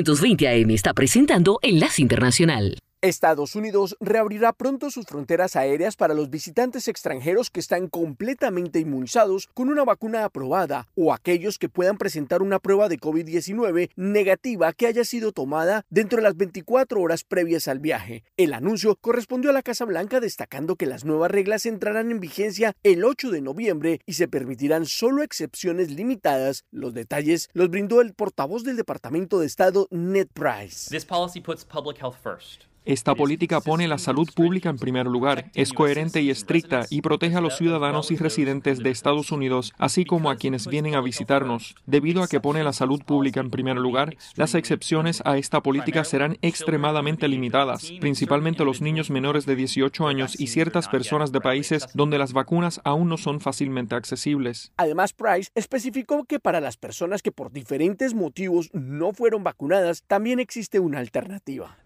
820 0.00 0.48
AM 0.48 0.70
está 0.70 0.94
presentando 0.94 1.58
Enlace 1.62 2.00
Internacional. 2.00 2.81
Estados 3.02 3.56
Unidos 3.56 3.96
reabrirá 3.98 4.52
pronto 4.52 4.88
sus 4.88 5.06
fronteras 5.06 5.56
aéreas 5.56 5.96
para 5.96 6.14
los 6.14 6.30
visitantes 6.30 6.86
extranjeros 6.86 7.50
que 7.50 7.58
están 7.58 7.88
completamente 7.88 8.78
inmunizados 8.78 9.48
con 9.54 9.68
una 9.68 9.82
vacuna 9.82 10.24
aprobada 10.24 10.86
o 10.94 11.12
aquellos 11.12 11.58
que 11.58 11.68
puedan 11.68 11.98
presentar 11.98 12.42
una 12.42 12.60
prueba 12.60 12.88
de 12.88 13.00
COVID-19 13.00 13.90
negativa 13.96 14.72
que 14.72 14.86
haya 14.86 15.04
sido 15.04 15.32
tomada 15.32 15.84
dentro 15.90 16.18
de 16.18 16.22
las 16.22 16.36
24 16.36 17.00
horas 17.00 17.24
previas 17.24 17.66
al 17.66 17.80
viaje. 17.80 18.22
El 18.36 18.52
anuncio 18.52 18.94
correspondió 18.94 19.50
a 19.50 19.52
la 19.52 19.62
Casa 19.62 19.84
Blanca 19.84 20.20
destacando 20.20 20.76
que 20.76 20.86
las 20.86 21.04
nuevas 21.04 21.32
reglas 21.32 21.66
entrarán 21.66 22.12
en 22.12 22.20
vigencia 22.20 22.76
el 22.84 23.02
8 23.02 23.32
de 23.32 23.40
noviembre 23.40 24.00
y 24.06 24.12
se 24.12 24.28
permitirán 24.28 24.86
solo 24.86 25.24
excepciones 25.24 25.90
limitadas. 25.90 26.66
Los 26.70 26.94
detalles 26.94 27.50
los 27.52 27.68
brindó 27.68 28.00
el 28.00 28.14
portavoz 28.14 28.62
del 28.62 28.76
Departamento 28.76 29.40
de 29.40 29.46
Estado, 29.46 29.88
Ned 29.90 30.28
Price. 30.32 30.88
This 30.88 31.04
policy 31.04 31.40
puts 31.40 31.64
public 31.64 32.00
health 32.00 32.16
first. 32.22 32.71
Esta 32.84 33.14
política 33.14 33.60
pone 33.60 33.86
la 33.86 33.98
salud 33.98 34.28
pública 34.34 34.68
en 34.68 34.76
primer 34.76 35.06
lugar, 35.06 35.52
es 35.54 35.72
coherente 35.72 36.20
y 36.20 36.30
estricta 36.30 36.86
y 36.90 37.00
protege 37.00 37.36
a 37.36 37.40
los 37.40 37.56
ciudadanos 37.56 38.10
y 38.10 38.16
residentes 38.16 38.80
de 38.80 38.90
Estados 38.90 39.30
Unidos, 39.30 39.72
así 39.78 40.04
como 40.04 40.30
a 40.30 40.36
quienes 40.36 40.66
vienen 40.66 40.96
a 40.96 41.00
visitarnos. 41.00 41.76
Debido 41.86 42.24
a 42.24 42.26
que 42.26 42.40
pone 42.40 42.64
la 42.64 42.72
salud 42.72 43.00
pública 43.04 43.38
en 43.38 43.50
primer 43.50 43.76
lugar, 43.76 44.16
las 44.34 44.56
excepciones 44.56 45.22
a 45.24 45.38
esta 45.38 45.60
política 45.62 46.02
serán 46.02 46.38
extremadamente 46.42 47.28
limitadas, 47.28 47.92
principalmente 48.00 48.64
los 48.64 48.80
niños 48.80 49.10
menores 49.10 49.46
de 49.46 49.54
18 49.54 50.08
años 50.08 50.40
y 50.40 50.48
ciertas 50.48 50.88
personas 50.88 51.30
de 51.30 51.40
países 51.40 51.86
donde 51.94 52.18
las 52.18 52.32
vacunas 52.32 52.80
aún 52.82 53.08
no 53.08 53.16
son 53.16 53.40
fácilmente 53.40 53.94
accesibles. 53.94 54.72
Además, 54.76 55.12
Price 55.12 55.52
especificó 55.54 56.24
que 56.24 56.40
para 56.40 56.60
las 56.60 56.76
personas 56.76 57.22
que 57.22 57.30
por 57.30 57.52
diferentes 57.52 58.12
motivos 58.12 58.70
no 58.72 59.12
fueron 59.12 59.44
vacunadas, 59.44 60.02
también 60.08 60.40
existe 60.40 60.80
una 60.80 60.98
alternativa. 60.98 61.78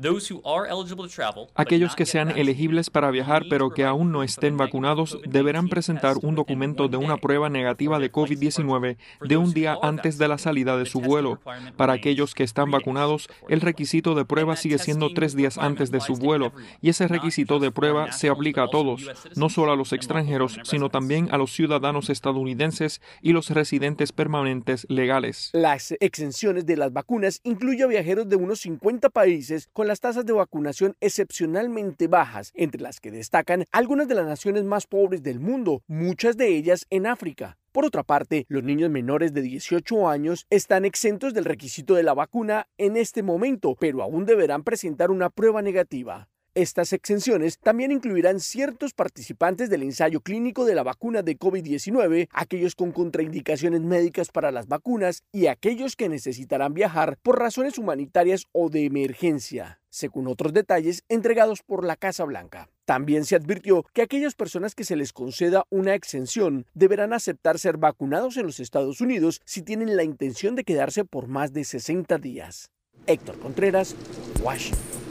Aquellos 1.55 1.97
que 1.97 2.07
sean 2.07 2.30
elegibles 2.30 2.91
para 2.91 3.11
viajar 3.11 3.45
pero 3.49 3.70
que 3.70 3.84
aún 3.84 4.12
no 4.12 4.22
estén 4.22 4.57
vacunados 4.57 5.18
deberán 5.26 5.68
presentar 5.68 6.16
un 6.22 6.34
documento 6.34 6.89
de 6.89 6.97
una 6.97 7.16
prueba 7.16 7.49
negativa 7.49 7.99
de 7.99 8.11
COVID-19 8.12 8.97
de 9.20 9.37
un 9.37 9.53
día 9.53 9.76
antes 9.82 10.18
de 10.18 10.28
la 10.28 10.39
salida 10.39 10.76
de 10.76 10.87
su 10.87 11.01
vuelo. 11.01 11.41
Para 11.76 11.95
aquellos 11.95 12.34
que 12.34 12.45
están 12.45 12.70
vacunados, 12.70 13.28
el 13.49 13.61
requisito 13.61 14.14
de 14.14 14.24
prueba 14.24 14.57
sigue 14.57 14.78
siendo 14.78 15.12
tres 15.12 15.34
días 15.34 15.59
antes 15.59 15.91
de 15.91 16.01
su 16.01 16.14
vuelo. 16.14 16.53
y 16.80 16.91
ese 16.91 17.09
requisito 17.09 17.59
de 17.59 17.70
prueba 17.70 18.12
se 18.12 18.28
aplica 18.28 18.64
a 18.64 18.68
todos, 18.68 19.03
no 19.37 19.49
solo 19.49 19.72
a 19.72 19.76
los 19.76 19.93
extranjeros, 19.93 20.59
sino 20.64 20.89
también 20.89 21.28
a 21.32 21.39
los 21.39 21.53
ciudadanos 21.53 22.11
estadounidenses 22.11 23.01
y 23.22 23.32
los 23.32 23.51
residentes 23.51 24.12
permanentes 24.12 24.87
legales. 24.89 25.51
Las 25.53 25.95
exenciones 26.01 26.66
de 26.66 26.76
las 26.76 26.93
vacunas 26.93 27.41
incluyen 27.45 27.84
a 27.84 27.89
viajeros 27.89 28.28
de 28.28 28.37
unos 28.37 28.61
50 28.61 29.11
países 29.11 29.68
con 29.72 29.87
las 29.87 30.01
tasas 30.01 30.24
de 30.24 30.32
vacunación 30.32 30.76
excepcionalmente 31.01 32.09
bajas, 32.09 32.53
entre 32.55 32.83
las 32.83 33.01
que 33.01 33.11
destacan 33.11 33.64
algunas 33.72 34.09
de 34.09 34.14
las 34.14 34.27
naciones 34.27 34.64
más 34.64 34.87
pobres 34.87 35.22
del 35.22 35.41
mundo, 35.41 35.83
muchas 35.87 36.37
de 36.37 36.49
ellas 36.49 36.87
en 36.91 37.07
África. 37.07 37.57
Por 37.72 37.85
otra 37.85 38.03
parte, 38.03 38.47
los 38.49 38.62
niños 38.62 38.91
menores 38.91 39.35
de 39.35 39.43
18 39.43 40.09
años 40.09 40.47
están 40.49 40.85
exentos 40.85 41.35
del 41.35 41.45
requisito 41.45 41.95
de 41.95 42.03
la 42.03 42.14
vacuna 42.14 42.68
en 42.79 42.97
este 42.97 43.22
momento, 43.22 43.77
pero 43.79 44.03
aún 44.03 44.24
deberán 44.24 44.64
presentar 44.64 45.11
una 45.11 45.31
prueba 45.31 45.61
negativa. 45.61 46.29
Estas 46.57 46.94
exenciones 46.94 47.59
también 47.59 47.92
incluirán 47.92 48.40
ciertos 48.40 48.94
participantes 48.94 49.68
del 49.68 49.82
ensayo 49.82 50.22
clínico 50.22 50.64
de 50.64 50.74
la 50.74 50.82
vacuna 50.82 51.20
de 51.20 51.38
COVID-19, 51.38 52.28
aquellos 52.32 52.74
con 52.74 52.92
contraindicaciones 52.92 53.82
médicas 53.82 54.30
para 54.30 54.50
las 54.50 54.66
vacunas 54.66 55.22
y 55.32 55.48
aquellos 55.48 55.96
que 55.96 56.09
necesitarán 56.09 56.72
viajar 56.72 57.18
por 57.22 57.38
razones 57.38 57.76
humanitarias 57.76 58.46
o 58.52 58.70
de 58.70 58.86
emergencia, 58.86 59.82
según 59.90 60.28
otros 60.28 60.54
detalles 60.54 61.04
entregados 61.11 61.62
por 61.62 61.84
la 61.84 61.94
Casa 61.94 62.24
Blanca. 62.24 62.70
También 62.86 63.26
se 63.26 63.36
advirtió 63.36 63.84
que 63.92 64.00
aquellas 64.00 64.34
personas 64.34 64.74
que 64.74 64.84
se 64.84 64.96
les 64.96 65.12
conceda 65.12 65.66
una 65.68 65.94
exención 65.94 66.64
deberán 66.72 67.12
aceptar 67.12 67.59
ser 67.59 67.76
vacunados 67.76 68.38
en 68.38 68.46
los 68.46 68.61
Estados 68.61 69.02
Unidos 69.02 69.42
si 69.44 69.61
tienen 69.61 69.94
la 69.94 70.04
intención 70.04 70.54
de 70.54 70.64
quedarse 70.64 71.04
por 71.04 71.26
más 71.26 71.52
de 71.52 71.64
60 71.64 72.16
días. 72.16 72.70
Héctor 73.07 73.38
Contreras, 73.40 73.94
Washington. 74.42 75.05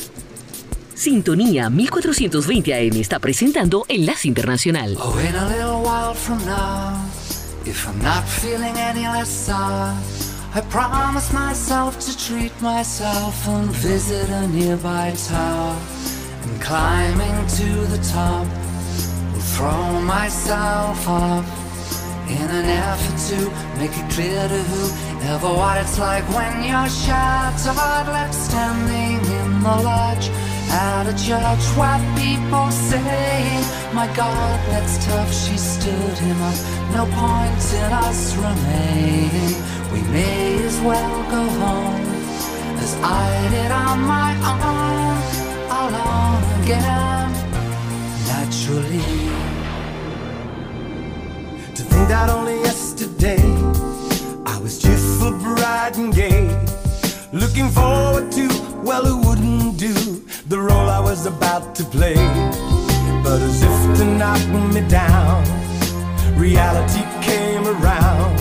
Sintonía 0.95 1.69
1420 1.69 2.73
AM 2.73 2.95
está 3.01 3.19
presentando 3.19 3.85
Enlace 3.89 4.29
Internacional. 4.29 4.95
Oh, 4.97 5.19
in 5.19 5.35
a 5.35 5.45
little 5.49 5.83
while 5.83 6.15
from 6.15 6.37
now, 6.45 7.03
if 7.65 7.85
I'm 7.85 7.99
not 8.01 8.23
feeling 8.23 8.73
any 8.77 9.01
less 9.01 9.27
sour, 9.27 9.93
I 10.53 10.61
promise 10.69 11.33
myself 11.33 11.99
to 11.99 12.17
treat 12.17 12.53
myself 12.61 13.45
and 13.45 13.69
visit 13.71 14.29
a 14.29 14.47
nearby 14.47 15.13
tower. 15.27 15.75
And 16.43 16.61
climbing 16.61 17.45
to 17.57 17.67
the 17.91 17.99
top, 18.13 18.47
will 19.33 19.41
throw 19.41 19.99
myself 19.99 21.09
off 21.09 21.45
in 22.29 22.49
an 22.49 22.65
effort 22.65 23.35
to 23.35 23.51
make 23.77 23.91
it 23.91 24.09
clear 24.11 24.47
to 24.47 24.63
whoever 24.63 25.53
what 25.53 25.77
it's 25.77 25.99
like 25.99 26.23
when 26.29 26.63
you're 26.63 26.87
shattered, 26.87 28.07
left 28.07 28.33
standing 28.33 29.19
in 29.19 29.61
the 29.61 29.75
lodge 29.83 30.31
at 30.69 31.07
a 31.07 31.15
church 31.27 31.65
where 31.77 31.99
people 32.15 32.69
say, 32.71 33.43
My 33.93 34.07
God, 34.15 34.59
that's 34.69 35.05
tough. 35.05 35.31
She 35.33 35.57
stood 35.57 36.17
him 36.17 36.41
up. 36.41 36.59
No 36.93 37.03
point 37.05 37.65
in 37.81 37.91
us 38.05 38.35
remaining. 38.35 39.55
We 39.93 40.01
may 40.11 40.63
as 40.63 40.79
well 40.81 41.23
go 41.29 41.43
home 41.63 42.05
as 42.85 42.95
I 43.01 43.49
did 43.49 43.71
on 43.71 43.99
my 44.15 44.31
own, 44.53 45.17
alone 45.81 46.43
again, 46.61 47.31
naturally. 48.27 49.05
To 51.75 51.83
think 51.83 52.07
that 52.09 52.29
only 52.29 52.57
yesterday 52.61 53.43
I 54.45 54.57
was 54.61 54.77
just 54.77 55.05
cheerful, 55.15 55.31
bright 55.39 55.97
and 55.97 56.13
gay, 56.13 56.47
looking 57.31 57.69
forward 57.69 58.31
to, 58.33 58.47
well, 58.83 59.05
it 59.05 59.25
wouldn't 59.25 59.77
do 59.77 60.04
the 60.47 60.59
role 60.59 60.89
I 60.89 60.99
was 60.99 61.25
about 61.25 61.75
to 61.75 61.83
play? 61.83 62.15
But 63.23 63.41
as 63.41 63.63
if 63.63 63.97
to 63.97 64.05
knock 64.05 64.41
me 64.73 64.81
down, 64.87 65.43
reality 66.37 67.03
came 67.21 67.65
around, 67.65 68.39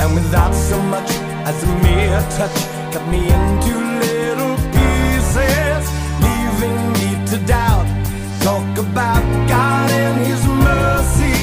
and 0.00 0.14
without 0.14 0.54
so 0.54 0.80
much 0.82 1.10
as 1.48 1.62
a 1.62 1.66
mere 1.82 2.20
touch, 2.36 2.58
cut 2.92 3.06
me 3.08 3.22
into 3.36 3.74
little 4.06 4.56
pieces, 4.76 5.82
leaving 6.22 6.78
me 6.98 7.26
to 7.30 7.38
doubt. 7.46 7.86
Talk 8.42 8.78
about 8.78 9.22
God 9.48 9.90
and 9.90 10.18
His 10.26 10.44
mercy. 10.46 11.36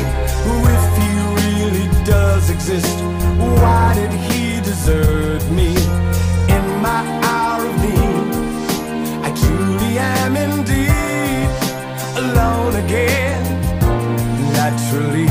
If 0.74 0.86
He 1.02 1.12
really 1.42 2.06
does 2.06 2.50
exist, 2.50 2.98
why 3.60 3.94
did 3.96 4.11
am 10.36 10.52
indeed 10.52 11.50
alone 12.18 12.76
again, 12.76 13.44
naturally. 14.54 15.31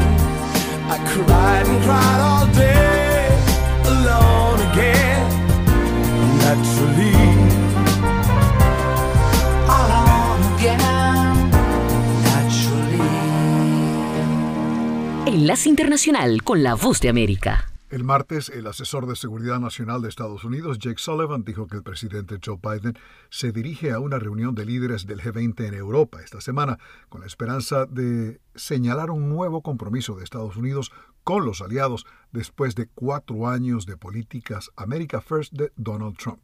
I 0.93 0.97
cried 1.05 1.65
and 1.67 1.81
cried 1.85 2.19
all 2.19 2.47
day. 2.47 3.29
Alone 3.85 4.59
again, 4.71 5.23
naturally. 6.43 7.15
Enlace 15.27 15.69
Internacional 15.69 16.43
con 16.43 16.61
la 16.61 16.75
Voz 16.75 16.99
de 16.99 17.07
América. 17.07 17.70
El 17.91 18.05
martes, 18.05 18.47
el 18.47 18.67
asesor 18.67 19.05
de 19.05 19.17
Seguridad 19.17 19.59
Nacional 19.59 20.01
de 20.01 20.07
Estados 20.07 20.45
Unidos, 20.45 20.79
Jake 20.79 20.97
Sullivan, 20.97 21.43
dijo 21.43 21.67
que 21.67 21.75
el 21.75 21.83
presidente 21.83 22.39
Joe 22.41 22.57
Biden 22.63 22.97
se 23.29 23.51
dirige 23.51 23.91
a 23.91 23.99
una 23.99 24.17
reunión 24.17 24.55
de 24.55 24.65
líderes 24.65 25.05
del 25.05 25.19
G20 25.19 25.65
en 25.65 25.73
Europa 25.73 26.21
esta 26.21 26.39
semana, 26.39 26.79
con 27.09 27.19
la 27.19 27.27
esperanza 27.27 27.85
de 27.85 28.39
señalar 28.55 29.11
un 29.11 29.27
nuevo 29.27 29.61
compromiso 29.61 30.15
de 30.15 30.23
Estados 30.23 30.55
Unidos 30.55 30.93
con 31.25 31.43
los 31.43 31.59
aliados 31.59 32.05
después 32.31 32.75
de 32.75 32.87
cuatro 32.87 33.49
años 33.49 33.85
de 33.85 33.97
políticas 33.97 34.71
America 34.77 35.19
First 35.19 35.51
de 35.51 35.73
Donald 35.75 36.15
Trump. 36.15 36.39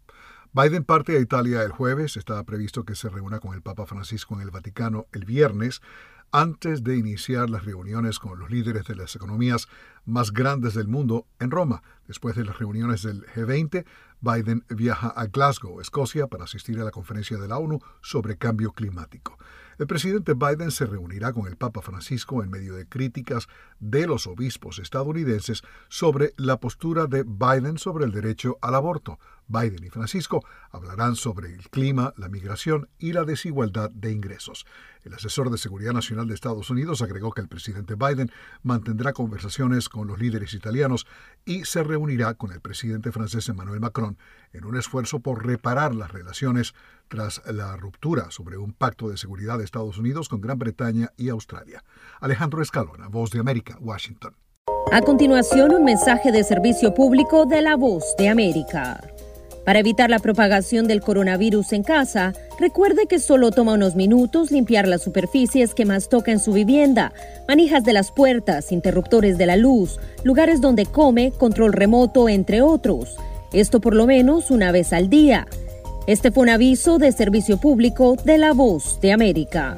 Biden 0.52 0.84
parte 0.84 1.16
a 1.16 1.22
Italia 1.22 1.64
el 1.64 1.72
jueves, 1.72 2.18
estaba 2.18 2.44
previsto 2.44 2.84
que 2.84 2.96
se 2.96 3.08
reúna 3.08 3.40
con 3.40 3.54
el 3.54 3.62
Papa 3.62 3.86
Francisco 3.86 4.36
en 4.36 4.42
el 4.42 4.52
Vaticano 4.52 5.06
el 5.14 5.24
viernes, 5.24 5.82
antes 6.32 6.84
de 6.84 6.98
iniciar 6.98 7.50
las 7.50 7.66
reuniones 7.66 8.20
con 8.20 8.40
los 8.40 8.50
líderes 8.50 8.86
de 8.86 8.96
las 8.96 9.16
economías 9.16 9.68
más 10.06 10.32
grandes 10.32 10.74
del 10.74 10.88
mundo 10.88 11.26
en 11.40 11.52
Roma. 11.52 11.84
Después 12.08 12.36
de 12.36 12.46
las 12.46 12.58
reuniones 12.60 13.04
del 13.04 13.26
G20, 13.26 13.86
Biden 14.22 14.64
viaja 14.70 15.10
a 15.10 15.26
Glasgow, 15.28 15.80
Escocia, 15.80 16.28
para 16.28 16.46
asistir 16.46 16.80
a 16.80 16.84
la 16.84 16.92
conferencia 16.92 17.38
de 17.38 17.48
la 17.48 17.58
ONU 17.58 17.80
sobre 18.02 18.38
cambio 18.38 18.72
climático. 18.72 19.38
El 19.78 19.86
presidente 19.86 20.34
Biden 20.34 20.72
se 20.72 20.88
reunirá 20.88 21.32
con 21.34 21.46
el 21.46 21.56
Papa 21.56 21.84
Francisco 21.84 22.42
en 22.42 22.50
medio 22.50 22.76
de 22.76 22.88
críticas 22.88 23.48
de 23.80 24.08
los 24.08 24.26
obispos 24.26 24.80
estadounidenses 24.80 25.62
sobre 25.88 26.34
la 26.36 26.60
postura 26.60 27.06
de 27.06 27.24
Biden 27.24 27.78
sobre 27.78 28.06
el 28.06 28.12
derecho 28.12 28.58
al 28.62 28.74
aborto. 28.74 29.20
Biden 29.48 29.84
y 29.84 29.90
Francisco 29.90 30.44
hablarán 30.72 31.16
sobre 31.16 31.54
el 31.54 31.70
clima, 31.70 32.14
la 32.18 32.28
migración 32.28 32.90
y 32.98 33.14
la 33.14 33.24
desigualdad 33.24 33.92
de 33.92 34.12
ingresos. 34.12 34.66
El 35.04 35.14
asesor 35.14 35.52
de 35.52 35.58
Seguridad 35.58 35.94
Nacional 35.94 36.28
de 36.28 36.34
Estados 36.34 36.70
Unidos 36.70 37.02
agregó 37.04 37.32
que 37.32 37.42
el 37.42 37.48
presidente 37.48 37.96
Biden 37.96 38.32
mantendrá 38.64 39.14
conversaciones 39.14 39.90
con 39.90 40.08
los 40.08 40.20
líderes 40.20 40.54
italianos 40.54 41.06
y 41.46 41.66
se 41.66 41.84
reunirá 41.84 42.34
con 42.34 42.52
el 42.52 42.62
presidente 42.62 43.12
francés 43.12 43.48
Emmanuel 43.48 43.80
Macron 43.80 44.18
en 44.54 44.66
un 44.66 44.76
esfuerzo 44.76 45.20
por 45.20 45.46
reparar 45.46 45.96
las 45.96 46.12
relaciones 46.12 46.74
tras 47.08 47.42
la 47.46 47.76
ruptura 47.78 48.32
sobre 48.32 48.58
un 48.58 48.74
pacto 48.74 49.10
de 49.10 49.18
seguridad 49.18 49.58
de 49.58 49.64
Estados 49.64 49.98
Unidos 49.98 50.30
con 50.30 50.42
Gran 50.42 50.60
Bretaña 50.60 51.12
y 51.18 51.30
Australia. 51.30 51.84
Alejandro 52.20 52.62
Escalona, 52.62 53.08
Voz 53.08 53.32
de 53.32 53.40
América, 53.40 53.78
Washington. 53.80 54.36
A 54.92 55.02
continuación, 55.02 55.74
un 55.74 55.84
mensaje 55.84 56.32
de 56.32 56.44
servicio 56.44 56.94
público 56.94 57.46
de 57.46 57.62
la 57.62 57.76
Voz 57.76 58.16
de 58.18 58.30
América. 58.30 59.02
Para 59.68 59.80
evitar 59.80 60.10
la 60.10 60.20
propagación 60.20 60.88
del 60.88 61.02
coronavirus 61.02 61.74
en 61.74 61.84
casa, 61.84 62.32
recuerde 62.58 63.06
que 63.06 63.20
solo 63.20 63.52
toma 63.52 63.74
unos 63.74 63.98
minutos 63.98 64.50
limpiar 64.50 64.88
las 64.88 65.02
superficies 65.02 65.74
que 65.74 65.84
más 65.84 66.08
toca 66.08 66.32
en 66.32 66.40
su 66.40 66.54
vivienda, 66.54 67.12
manijas 67.50 67.84
de 67.84 67.92
las 67.92 68.14
puertas, 68.14 68.72
interruptores 68.72 69.38
de 69.38 69.46
la 69.46 69.58
luz, 69.58 70.00
lugares 70.24 70.62
donde 70.62 70.86
come, 70.86 71.34
control 71.34 71.74
remoto, 71.74 72.30
entre 72.30 72.62
otros. 72.62 73.18
Esto 73.52 73.82
por 73.82 73.94
lo 73.94 74.08
menos 74.08 74.52
una 74.52 74.72
vez 74.72 74.94
al 74.94 75.10
día. 75.10 75.46
Este 76.08 76.32
fue 76.32 76.44
un 76.44 76.50
aviso 76.50 77.00
de 77.00 77.12
servicio 77.12 77.60
público 77.60 78.16
de 78.24 78.38
la 78.38 78.54
Voz 78.54 79.02
de 79.02 79.12
América. 79.12 79.78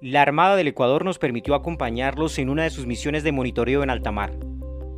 La 0.00 0.22
Armada 0.22 0.54
del 0.54 0.68
Ecuador 0.68 1.04
nos 1.04 1.18
permitió 1.18 1.56
acompañarlos 1.56 2.38
en 2.38 2.50
una 2.50 2.62
de 2.62 2.70
sus 2.70 2.86
misiones 2.86 3.24
de 3.24 3.32
monitoreo 3.32 3.82
en 3.82 3.90
alta 3.90 4.12
mar. 4.12 4.32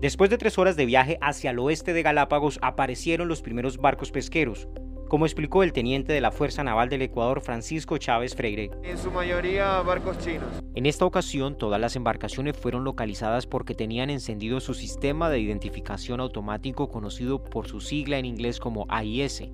Después 0.03 0.28
de 0.28 0.36
tres 0.36 0.59
horas 0.59 0.76
de 0.76 0.84
viaje 0.84 1.16
hacia 1.22 1.53
el 1.53 1.59
oeste 1.59 1.94
de 1.94 2.03
Galápagos 2.03 2.59
aparecieron 2.61 3.28
los 3.28 3.40
primeros 3.40 3.78
barcos 3.78 4.11
pesqueros, 4.11 4.68
como 5.09 5.24
explicó 5.24 5.62
el 5.62 5.72
teniente 5.72 6.12
de 6.12 6.20
la 6.20 6.32
Fuerza 6.32 6.62
Naval 6.62 6.90
del 6.90 7.00
Ecuador 7.00 7.40
Francisco 7.40 7.96
Chávez 7.96 8.34
Freire. 8.34 8.72
En 8.82 8.98
su 8.98 9.11
mayoría 9.11 9.80
barcos 9.80 10.18
chinos. 10.18 10.62
En 10.74 10.84
esta 10.84 11.07
ocasión 11.07 11.57
todas 11.57 11.80
las 11.80 11.96
embarcaciones 11.96 12.59
fueron 12.59 12.84
localizadas 12.84 13.46
porque 13.46 13.74
tenían 13.74 14.11
encendido 14.11 14.61
su 14.61 14.74
sistema 14.74 15.30
de 15.30 15.40
identificación 15.40 16.20
automático 16.20 16.90
conocido 16.90 17.42
por 17.42 17.66
su 17.66 17.80
sigla 17.80 18.18
en 18.18 18.26
inglés 18.26 18.61
como 18.61 18.84
AIS. 18.90 19.44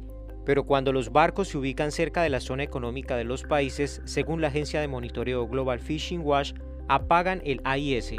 Pero 0.48 0.64
cuando 0.64 0.94
los 0.94 1.12
barcos 1.12 1.48
se 1.48 1.58
ubican 1.58 1.92
cerca 1.92 2.22
de 2.22 2.30
la 2.30 2.40
zona 2.40 2.62
económica 2.62 3.18
de 3.18 3.24
los 3.24 3.42
países, 3.42 4.00
según 4.06 4.40
la 4.40 4.48
agencia 4.48 4.80
de 4.80 4.88
monitoreo 4.88 5.46
Global 5.46 5.78
Fishing 5.78 6.22
Watch, 6.22 6.54
apagan 6.88 7.42
el 7.44 7.60
AIS. 7.64 8.14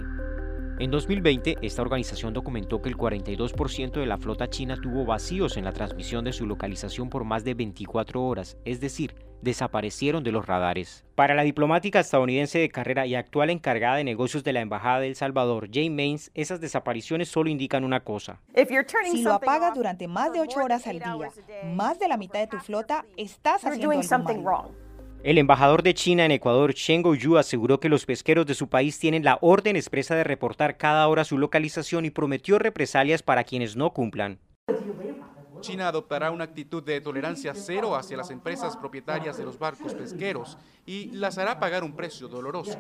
En 0.79 0.91
2020, 0.91 1.57
esta 1.61 1.81
organización 1.81 2.33
documentó 2.33 2.81
que 2.81 2.87
el 2.87 2.95
42% 2.95 3.99
de 3.99 4.05
la 4.05 4.17
flota 4.17 4.49
china 4.49 4.77
tuvo 4.81 5.03
vacíos 5.03 5.57
en 5.57 5.65
la 5.65 5.73
transmisión 5.73 6.23
de 6.23 6.31
su 6.31 6.45
localización 6.45 7.09
por 7.09 7.25
más 7.25 7.43
de 7.43 7.53
24 7.53 8.23
horas, 8.23 8.57
es 8.63 8.79
decir, 8.79 9.13
desaparecieron 9.41 10.23
de 10.23 10.31
los 10.31 10.45
radares. 10.45 11.03
Para 11.15 11.35
la 11.35 11.43
diplomática 11.43 11.99
estadounidense 11.99 12.59
de 12.59 12.69
carrera 12.69 13.05
y 13.05 13.15
actual 13.15 13.49
encargada 13.49 13.97
de 13.97 14.05
negocios 14.05 14.45
de 14.45 14.53
la 14.53 14.61
Embajada 14.61 15.01
de 15.01 15.07
El 15.07 15.15
Salvador, 15.17 15.67
Jane 15.69 15.89
Mains, 15.89 16.31
esas 16.33 16.61
desapariciones 16.61 17.27
solo 17.27 17.49
indican 17.49 17.83
una 17.83 17.99
cosa. 17.99 18.39
Si 19.11 19.21
lo 19.21 19.33
apagas 19.33 19.75
durante 19.75 20.07
más 20.07 20.31
de 20.31 20.39
8 20.39 20.63
horas 20.63 20.87
al 20.87 20.99
día, 20.99 21.29
más 21.73 21.99
de 21.99 22.07
la 22.07 22.15
mitad 22.15 22.39
de 22.39 22.47
tu 22.47 22.57
flota, 22.57 23.03
estás 23.17 23.65
haciendo 23.65 23.91
algo 23.91 24.23
mal. 24.23 24.88
El 25.21 25.37
embajador 25.37 25.83
de 25.83 25.93
China 25.93 26.23
en 26.23 26.31
Ecuador, 26.31 26.73
Chen 26.73 27.01
Guoyu, 27.01 27.37
aseguró 27.37 27.81
que 27.81 27.89
los 27.89 28.05
pesqueros 28.05 28.45
de 28.45 28.53
su 28.53 28.69
país 28.69 28.97
tienen 28.99 29.25
la 29.25 29.37
orden 29.41 29.75
expresa 29.75 30.15
de 30.15 30.23
reportar 30.23 30.77
cada 30.77 31.05
hora 31.09 31.25
su 31.25 31.37
localización 31.37 32.05
y 32.05 32.09
prometió 32.09 32.57
represalias 32.57 33.21
para 33.21 33.43
quienes 33.43 33.75
no 33.75 33.91
cumplan. 33.91 34.39
China 35.59 35.89
adoptará 35.89 36.31
una 36.31 36.45
actitud 36.45 36.81
de 36.81 37.01
tolerancia 37.01 37.53
cero 37.53 37.97
hacia 37.97 38.15
las 38.15 38.31
empresas 38.31 38.77
propietarias 38.77 39.37
de 39.37 39.43
los 39.43 39.59
barcos 39.59 39.93
pesqueros 39.93 40.57
y 40.85 41.11
las 41.11 41.37
hará 41.37 41.59
pagar 41.59 41.83
un 41.83 41.97
precio 41.97 42.29
doloroso. 42.29 42.79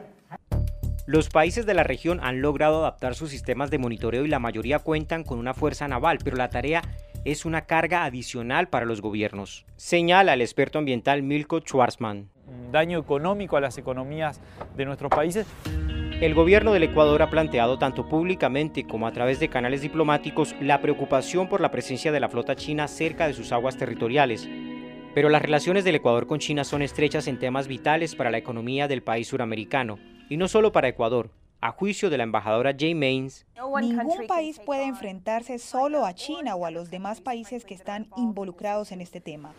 Los 1.09 1.29
países 1.29 1.65
de 1.65 1.73
la 1.73 1.81
región 1.81 2.19
han 2.21 2.39
logrado 2.39 2.81
adaptar 2.81 3.15
sus 3.15 3.31
sistemas 3.31 3.71
de 3.71 3.79
monitoreo 3.79 4.25
y 4.25 4.27
la 4.27 4.37
mayoría 4.37 4.77
cuentan 4.77 5.23
con 5.23 5.39
una 5.39 5.55
fuerza 5.55 5.87
naval, 5.87 6.19
pero 6.23 6.37
la 6.37 6.51
tarea 6.51 6.83
es 7.25 7.45
una 7.45 7.61
carga 7.65 8.03
adicional 8.03 8.69
para 8.69 8.85
los 8.85 9.01
gobiernos, 9.01 9.65
señala 9.75 10.35
el 10.35 10.41
experto 10.43 10.77
ambiental 10.77 11.23
Milko 11.23 11.61
Schwarzman. 11.61 12.29
Daño 12.71 12.99
económico 12.99 13.57
a 13.57 13.59
las 13.59 13.79
economías 13.79 14.39
de 14.77 14.85
nuestros 14.85 15.09
países. 15.09 15.47
El 16.21 16.35
gobierno 16.35 16.73
del 16.73 16.83
Ecuador 16.83 17.23
ha 17.23 17.31
planteado 17.31 17.79
tanto 17.79 18.07
públicamente 18.07 18.85
como 18.85 19.07
a 19.07 19.11
través 19.11 19.39
de 19.39 19.49
canales 19.49 19.81
diplomáticos 19.81 20.55
la 20.61 20.79
preocupación 20.79 21.49
por 21.49 21.59
la 21.59 21.71
presencia 21.71 22.11
de 22.11 22.19
la 22.19 22.29
flota 22.29 22.55
china 22.55 22.87
cerca 22.87 23.25
de 23.25 23.33
sus 23.33 23.51
aguas 23.51 23.77
territoriales. 23.77 24.47
Pero 25.15 25.29
las 25.29 25.41
relaciones 25.41 25.83
del 25.85 25.95
Ecuador 25.95 26.27
con 26.27 26.37
China 26.37 26.63
son 26.63 26.83
estrechas 26.83 27.27
en 27.27 27.39
temas 27.39 27.67
vitales 27.67 28.13
para 28.13 28.29
la 28.29 28.37
economía 28.37 28.87
del 28.87 29.01
país 29.01 29.27
suramericano, 29.27 29.97
y 30.29 30.37
no 30.37 30.47
solo 30.47 30.71
para 30.71 30.87
Ecuador. 30.87 31.31
A 31.61 31.71
juicio 31.71 32.09
de 32.09 32.17
la 32.17 32.23
embajadora 32.23 32.73
Jay 32.77 32.95
Mains, 32.95 33.45
Ningún 33.81 34.27
país 34.27 34.61
puede 34.65 34.85
enfrentarse 34.85 35.59
solo 35.59 36.05
a 36.05 36.13
China 36.13 36.55
o 36.55 36.65
a 36.65 36.71
los 36.71 36.89
demás 36.89 37.19
países 37.19 37.65
que 37.65 37.73
están 37.73 38.07
involucrados 38.15 38.93
en 38.93 39.01
este 39.01 39.19
tema. 39.19 39.51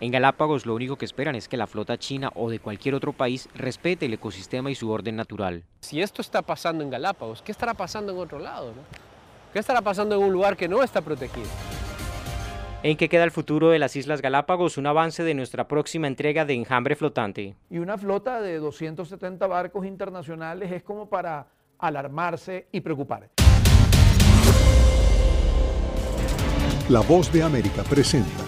en 0.00 0.12
Galápagos 0.12 0.64
lo 0.64 0.74
único 0.74 0.96
que 0.96 1.04
esperan 1.04 1.34
es 1.34 1.48
que 1.48 1.56
la 1.56 1.66
flota 1.66 1.98
china 1.98 2.30
o 2.36 2.48
de 2.48 2.60
cualquier 2.60 2.94
otro 2.94 3.12
país 3.12 3.48
respete 3.54 4.06
el 4.06 4.14
ecosistema 4.14 4.70
y 4.70 4.76
su 4.76 4.88
orden 4.90 5.16
natural. 5.16 5.64
Si 5.80 6.00
esto 6.00 6.22
está 6.22 6.40
pasando 6.40 6.84
en 6.84 6.90
Galápagos, 6.90 7.42
¿qué 7.42 7.52
estará 7.52 7.74
pasando 7.74 8.12
en 8.12 8.18
otro 8.18 8.38
lado? 8.38 8.68
no? 8.68 8.82
¿Qué 9.52 9.58
estará 9.58 9.82
pasando 9.82 10.14
en 10.14 10.22
un 10.22 10.32
lugar 10.32 10.56
que 10.56 10.68
no 10.68 10.82
está 10.82 11.02
protegido? 11.02 11.48
¿En 12.80 12.96
qué 12.96 13.08
queda 13.08 13.24
el 13.24 13.32
futuro 13.32 13.70
de 13.70 13.80
las 13.80 13.96
Islas 13.96 14.22
Galápagos? 14.22 14.78
Un 14.78 14.86
avance 14.86 15.24
de 15.24 15.34
nuestra 15.34 15.66
próxima 15.66 16.06
entrega 16.06 16.44
de 16.44 16.54
Enjambre 16.54 16.94
Flotante. 16.94 17.56
Y 17.68 17.78
una 17.78 17.98
flota 17.98 18.40
de 18.40 18.58
270 18.58 19.44
barcos 19.48 19.84
internacionales 19.84 20.70
es 20.70 20.84
como 20.84 21.08
para 21.08 21.48
alarmarse 21.76 22.68
y 22.70 22.80
preocupar. 22.80 23.30
La 26.88 27.00
voz 27.00 27.32
de 27.32 27.42
América 27.42 27.82
presenta 27.82 28.47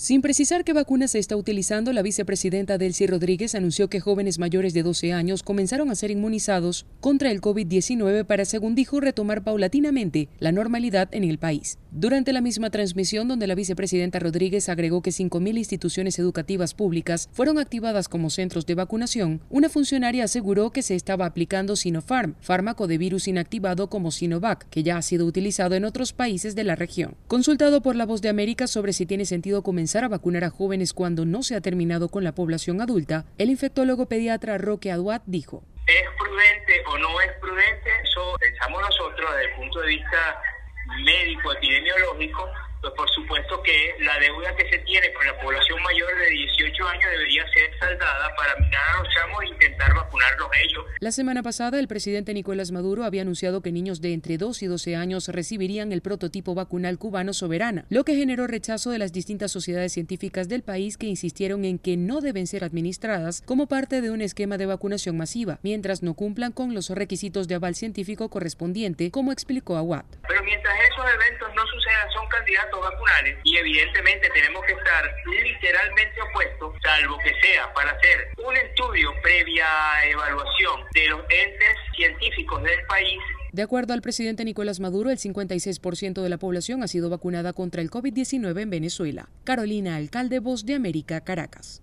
Sin 0.00 0.22
precisar 0.22 0.64
qué 0.64 0.72
vacuna 0.72 1.08
se 1.08 1.18
está 1.18 1.36
utilizando, 1.36 1.92
la 1.92 2.00
vicepresidenta 2.00 2.78
Delcy 2.78 3.06
Rodríguez 3.06 3.54
anunció 3.54 3.90
que 3.90 4.00
jóvenes 4.00 4.38
mayores 4.38 4.72
de 4.72 4.82
12 4.82 5.12
años 5.12 5.42
comenzaron 5.42 5.90
a 5.90 5.94
ser 5.94 6.10
inmunizados 6.10 6.86
contra 7.00 7.30
el 7.30 7.42
COVID-19 7.42 8.24
para, 8.24 8.46
según 8.46 8.74
dijo, 8.74 9.00
retomar 9.00 9.44
paulatinamente 9.44 10.30
la 10.38 10.52
normalidad 10.52 11.10
en 11.12 11.24
el 11.24 11.36
país. 11.36 11.76
Durante 11.92 12.32
la 12.32 12.40
misma 12.40 12.70
transmisión, 12.70 13.28
donde 13.28 13.46
la 13.46 13.54
vicepresidenta 13.54 14.18
Rodríguez 14.20 14.70
agregó 14.70 15.02
que 15.02 15.10
5.000 15.10 15.58
instituciones 15.58 16.18
educativas 16.18 16.72
públicas 16.72 17.28
fueron 17.32 17.58
activadas 17.58 18.08
como 18.08 18.30
centros 18.30 18.64
de 18.64 18.76
vacunación, 18.76 19.42
una 19.50 19.68
funcionaria 19.68 20.24
aseguró 20.24 20.70
que 20.70 20.80
se 20.80 20.94
estaba 20.94 21.26
aplicando 21.26 21.76
Sinopharm, 21.76 22.36
fármaco 22.40 22.86
de 22.86 22.96
virus 22.96 23.28
inactivado 23.28 23.90
como 23.90 24.12
Sinovac, 24.12 24.66
que 24.70 24.82
ya 24.82 24.96
ha 24.96 25.02
sido 25.02 25.26
utilizado 25.26 25.74
en 25.74 25.84
otros 25.84 26.14
países 26.14 26.54
de 26.54 26.64
la 26.64 26.74
región. 26.74 27.16
Consultado 27.28 27.82
por 27.82 27.96
La 27.96 28.06
Voz 28.06 28.22
de 28.22 28.30
América 28.30 28.66
sobre 28.66 28.94
si 28.94 29.04
tiene 29.04 29.26
sentido 29.26 29.62
comenzar 29.62 29.89
a 29.98 30.08
vacunar 30.08 30.44
a 30.44 30.50
jóvenes 30.50 30.92
cuando 30.92 31.24
no 31.24 31.42
se 31.42 31.56
ha 31.56 31.60
terminado 31.60 32.08
con 32.08 32.22
la 32.22 32.32
población 32.32 32.80
adulta, 32.80 33.24
el 33.38 33.50
infectólogo 33.50 34.06
pediatra 34.06 34.56
Roque 34.56 34.92
Aduat 34.92 35.22
dijo. 35.26 35.64
¿Es 35.86 36.08
prudente 36.16 36.82
o 36.86 36.98
no 36.98 37.20
es 37.20 37.32
prudente? 37.40 37.90
Eso 38.04 38.36
pensamos 38.38 38.80
nosotros 38.80 39.30
desde 39.32 39.50
el 39.50 39.56
punto 39.56 39.80
de 39.80 39.88
vista 39.88 40.42
médico 41.04 41.52
epidemiológico 41.52 42.48
pues 42.80 42.92
por 42.94 43.10
supuesto 43.10 43.62
que 43.62 43.94
la 44.00 44.18
deuda 44.18 44.54
que 44.56 44.68
se 44.70 44.78
tiene 44.78 45.12
con 45.12 45.26
la 45.26 45.38
población 45.40 45.82
mayor 45.82 46.08
de 46.18 46.30
18 46.30 46.88
años 46.88 47.10
debería 47.10 47.44
ser 47.52 47.78
saldada 47.78 48.34
para 48.36 48.56
mirar 48.56 48.82
a 48.94 48.98
los 49.02 49.08
chamos 49.14 49.42
e 49.42 49.48
intentar 49.48 49.94
vacunarlos 49.94 50.48
ellos. 50.64 50.84
La 51.00 51.12
semana 51.12 51.42
pasada, 51.42 51.78
el 51.78 51.88
presidente 51.88 52.32
Nicolás 52.32 52.70
Maduro 52.70 53.04
había 53.04 53.22
anunciado 53.22 53.60
que 53.60 53.72
niños 53.72 54.00
de 54.00 54.14
entre 54.14 54.38
2 54.38 54.62
y 54.62 54.66
12 54.66 54.96
años 54.96 55.28
recibirían 55.28 55.92
el 55.92 56.00
prototipo 56.00 56.54
vacunal 56.54 56.98
cubano 56.98 57.32
Soberana, 57.32 57.84
lo 57.90 58.04
que 58.04 58.16
generó 58.16 58.46
rechazo 58.46 58.90
de 58.90 58.98
las 58.98 59.12
distintas 59.12 59.52
sociedades 59.52 59.92
científicas 59.92 60.48
del 60.48 60.62
país 60.62 60.96
que 60.96 61.06
insistieron 61.06 61.64
en 61.64 61.78
que 61.78 61.96
no 61.96 62.20
deben 62.20 62.46
ser 62.46 62.64
administradas 62.64 63.42
como 63.44 63.66
parte 63.66 64.00
de 64.00 64.10
un 64.10 64.22
esquema 64.22 64.56
de 64.56 64.66
vacunación 64.66 65.16
masiva, 65.16 65.58
mientras 65.62 66.02
no 66.02 66.14
cumplan 66.14 66.52
con 66.52 66.74
los 66.74 66.88
requisitos 66.90 67.48
de 67.48 67.56
aval 67.56 67.74
científico 67.74 68.30
correspondiente, 68.30 69.10
como 69.10 69.32
explicó 69.32 69.76
Aguat. 69.76 70.06
Pero 70.26 70.42
mientras 70.44 70.74
esos 70.80 71.04
eventos 71.14 71.48
no 71.54 71.66
sucedan, 71.66 71.79
son 72.12 72.26
candidatos 72.28 72.80
vacunales 72.80 73.38
y 73.44 73.56
evidentemente 73.56 74.28
tenemos 74.30 74.64
que 74.64 74.72
estar 74.72 75.14
literalmente 75.26 76.22
opuestos, 76.22 76.74
salvo 76.82 77.18
que 77.18 77.32
sea 77.42 77.72
para 77.74 77.90
hacer 77.92 78.28
un 78.44 78.56
estudio 78.56 79.12
previa 79.22 79.66
evaluación 80.06 80.84
de 80.94 81.06
los 81.08 81.20
entes 81.30 81.76
científicos 81.96 82.62
del 82.62 82.82
país 82.86 83.20
de 83.52 83.62
acuerdo 83.62 83.94
al 83.94 84.02
presidente 84.02 84.44
Nicolás 84.44 84.78
Maduro, 84.78 85.10
el 85.10 85.18
56% 85.18 86.22
de 86.22 86.28
la 86.28 86.38
población 86.38 86.84
ha 86.84 86.88
sido 86.88 87.10
vacunada 87.10 87.52
contra 87.52 87.82
el 87.82 87.90
COVID-19 87.90 88.60
en 88.60 88.70
Venezuela. 88.70 89.28
Carolina 89.42 89.96
Alcalde, 89.96 90.38
Voz 90.38 90.66
de 90.66 90.74
América, 90.74 91.22
Caracas. 91.22 91.82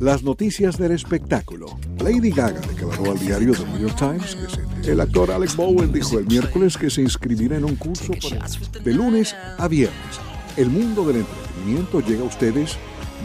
Las 0.00 0.22
noticias 0.22 0.78
del 0.78 0.92
espectáculo. 0.92 1.66
Lady 1.98 2.30
Gaga 2.30 2.60
declaró 2.60 3.12
al 3.12 3.18
diario 3.18 3.52
The 3.54 3.64
New 3.64 3.88
York 3.88 3.96
Times 3.98 4.36
que 4.84 4.92
el 4.92 5.00
actor 5.00 5.30
Alex 5.30 5.56
Bowen 5.56 5.92
dijo 5.92 6.18
el 6.18 6.26
miércoles 6.26 6.76
que 6.76 6.90
se 6.90 7.02
inscribirá 7.02 7.56
en 7.56 7.64
un 7.64 7.76
curso 7.76 8.12
para, 8.22 8.46
de 8.84 8.92
lunes 8.92 9.34
a 9.58 9.66
viernes. 9.66 10.20
El 10.56 10.70
mundo 10.70 11.04
del 11.04 11.16
entretenimiento 11.16 12.00
llega 12.00 12.22
a 12.22 12.26
ustedes 12.26 12.76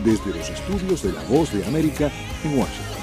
desde 0.04 0.36
los 0.36 0.50
estudios 0.50 1.04
de 1.04 1.12
La 1.12 1.24
Voz 1.26 1.54
de 1.54 1.64
América 1.66 2.12
en 2.44 2.58
Washington. 2.58 3.02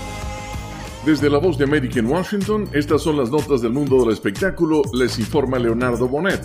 Desde 1.06 1.30
La 1.30 1.38
Voz 1.38 1.56
de 1.56 1.64
América 1.64 2.00
en 2.00 2.06
Washington, 2.06 2.68
estas 2.72 3.02
son 3.02 3.16
las 3.16 3.30
notas 3.30 3.62
del 3.62 3.72
mundo 3.72 4.00
del 4.00 4.12
espectáculo, 4.12 4.82
les 4.92 5.18
informa 5.18 5.58
Leonardo 5.58 6.08
Bonet. 6.08 6.42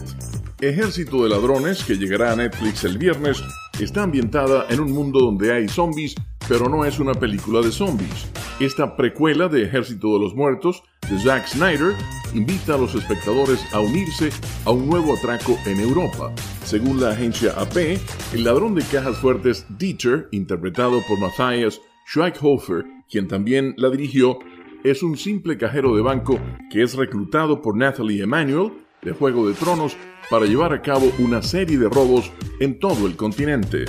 Ejército 0.69 1.23
de 1.23 1.29
Ladrones, 1.29 1.83
que 1.83 1.97
llegará 1.97 2.31
a 2.31 2.35
Netflix 2.35 2.85
el 2.85 2.97
viernes, 2.97 3.43
está 3.79 4.03
ambientada 4.03 4.65
en 4.69 4.79
un 4.79 4.91
mundo 4.91 5.19
donde 5.19 5.51
hay 5.51 5.67
zombies, 5.67 6.15
pero 6.47 6.69
no 6.69 6.85
es 6.85 6.99
una 6.99 7.13
película 7.13 7.61
de 7.61 7.71
zombies. 7.71 8.31
Esta 8.59 8.95
precuela 8.95 9.49
de 9.49 9.63
Ejército 9.63 10.13
de 10.13 10.19
los 10.19 10.35
Muertos, 10.35 10.83
de 11.09 11.19
Zack 11.19 11.47
Snyder, 11.47 11.93
invita 12.33 12.75
a 12.75 12.77
los 12.77 12.95
espectadores 12.95 13.59
a 13.73 13.81
unirse 13.81 14.29
a 14.63 14.71
un 14.71 14.87
nuevo 14.87 15.13
atraco 15.13 15.57
en 15.65 15.81
Europa. 15.81 16.33
Según 16.63 17.01
la 17.01 17.09
agencia 17.09 17.51
AP, 17.57 17.99
el 18.33 18.43
ladrón 18.43 18.75
de 18.75 18.83
cajas 18.83 19.17
fuertes 19.17 19.65
Dieter, 19.77 20.29
interpretado 20.31 21.01
por 21.07 21.19
Matthias 21.19 21.81
Schweighofer, 22.07 22.85
quien 23.09 23.27
también 23.27 23.73
la 23.77 23.89
dirigió, 23.89 24.39
es 24.83 25.03
un 25.03 25.17
simple 25.17 25.57
cajero 25.57 25.95
de 25.95 26.01
banco 26.01 26.39
que 26.69 26.83
es 26.83 26.95
reclutado 26.95 27.61
por 27.61 27.75
Nathalie 27.75 28.23
Emanuel 28.23 28.82
de 29.03 29.11
Juego 29.13 29.47
de 29.47 29.53
Tronos 29.53 29.95
para 30.29 30.45
llevar 30.45 30.73
a 30.73 30.81
cabo 30.81 31.11
una 31.19 31.41
serie 31.41 31.77
de 31.77 31.89
robos 31.89 32.31
en 32.59 32.79
todo 32.79 33.07
el 33.07 33.15
continente. 33.15 33.85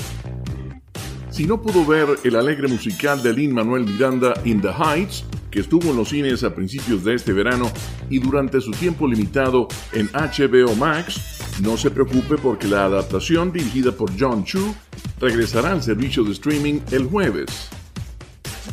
Si 1.31 1.47
no 1.47 1.61
pudo 1.61 1.85
ver 1.85 2.07
el 2.23 2.37
alegre 2.37 2.69
musical 2.69 3.23
de 3.23 3.33
Lin 3.33 3.53
Manuel 3.53 3.85
Miranda 3.85 4.35
In 4.45 4.61
the 4.61 4.71
Heights, 4.71 5.25
que 5.51 5.61
estuvo 5.61 5.91
en 5.91 5.97
los 5.97 6.09
cines 6.09 6.45
a 6.45 6.55
principios 6.55 7.05
de 7.05 7.15
este 7.15 7.33
verano 7.33 7.71
y 8.11 8.19
durante 8.19 8.61
su 8.61 8.71
tiempo 8.73 9.07
limitado 9.07 9.69
en 9.93 10.09
HBO 10.13 10.75
Max, 10.77 11.61
no 11.61 11.77
se 11.77 11.91
preocupe 11.91 12.37
porque 12.37 12.67
la 12.67 12.85
adaptación 12.85 13.53
dirigida 13.53 13.93
por 13.93 14.11
John 14.19 14.45
Chu 14.45 14.75
regresará 15.21 15.73
al 15.73 15.83
servicio 15.83 16.25
de 16.25 16.33
streaming 16.33 16.81
el 16.91 17.07
jueves. 17.07 17.71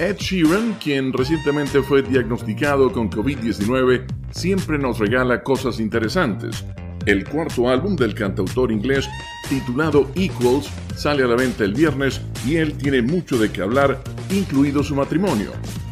Ed 0.01 0.17
Sheeran, 0.17 0.79
quien 0.83 1.13
recientemente 1.13 1.83
fue 1.83 2.01
diagnosticado 2.01 2.91
con 2.91 3.07
COVID-19, 3.07 4.03
siempre 4.31 4.79
nos 4.79 4.97
regala 4.97 5.43
cosas 5.43 5.79
interesantes. 5.79 6.65
El 7.05 7.23
cuarto 7.23 7.69
álbum 7.69 7.95
del 7.95 8.15
cantautor 8.15 8.71
inglés, 8.71 9.07
titulado 9.47 10.09
Equals, 10.15 10.71
sale 10.95 11.21
a 11.23 11.27
la 11.27 11.35
venta 11.35 11.65
el 11.65 11.75
viernes 11.75 12.19
y 12.47 12.55
él 12.55 12.75
tiene 12.79 13.03
mucho 13.03 13.37
de 13.37 13.51
qué 13.51 13.61
hablar, 13.61 14.01
incluido 14.31 14.81
su 14.81 14.95
matrimonio. 14.95 15.51